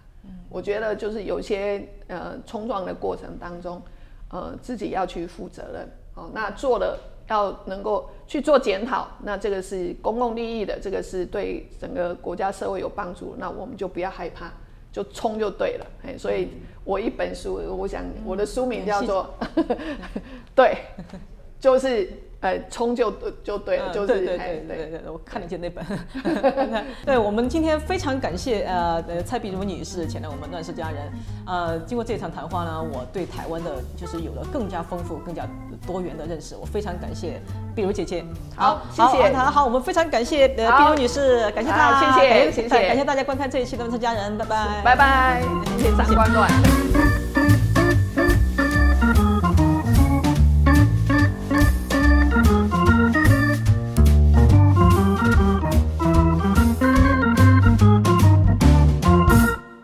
[0.49, 3.82] 我觉得就是有些呃冲撞的过程当中，
[4.30, 6.99] 呃自己要去负责任，哦，那做了
[7.30, 14.51] 要能够去做检讨，那这个是公共利益的，这个是对整个国家社会有帮助，那我们就不要害怕
[14.91, 15.86] 就冲就对了。
[16.03, 16.49] 哎，所以
[16.84, 19.34] 我一本书，我想我的书名叫做
[20.53, 20.78] 对，
[21.57, 22.11] 就是。
[22.44, 23.10] 哎，冲就
[23.41, 25.84] 就对了，就是对对对对对，我看得见那本。
[27.06, 30.98] 对，我们今天非常感谢呃呃蔡碧如女士前来我们乱世佳人。
[31.48, 35.48] 呃，经过这场谈话呢，我对台湾的就是有了更加丰富、更加
[35.88, 36.54] 多元的认识。
[36.58, 37.41] 我非常感谢
[37.74, 38.26] 碧如姐姐。
[38.58, 39.34] 好，谢谢。
[39.34, 45.41] 好，好，我们非常感谢呃碧如女士，感谢她，谢谢，谢谢，感谢大家观看这一期的乱世佳人，拜拜，拜拜，
[45.78, 47.73] 谢谢长官乱。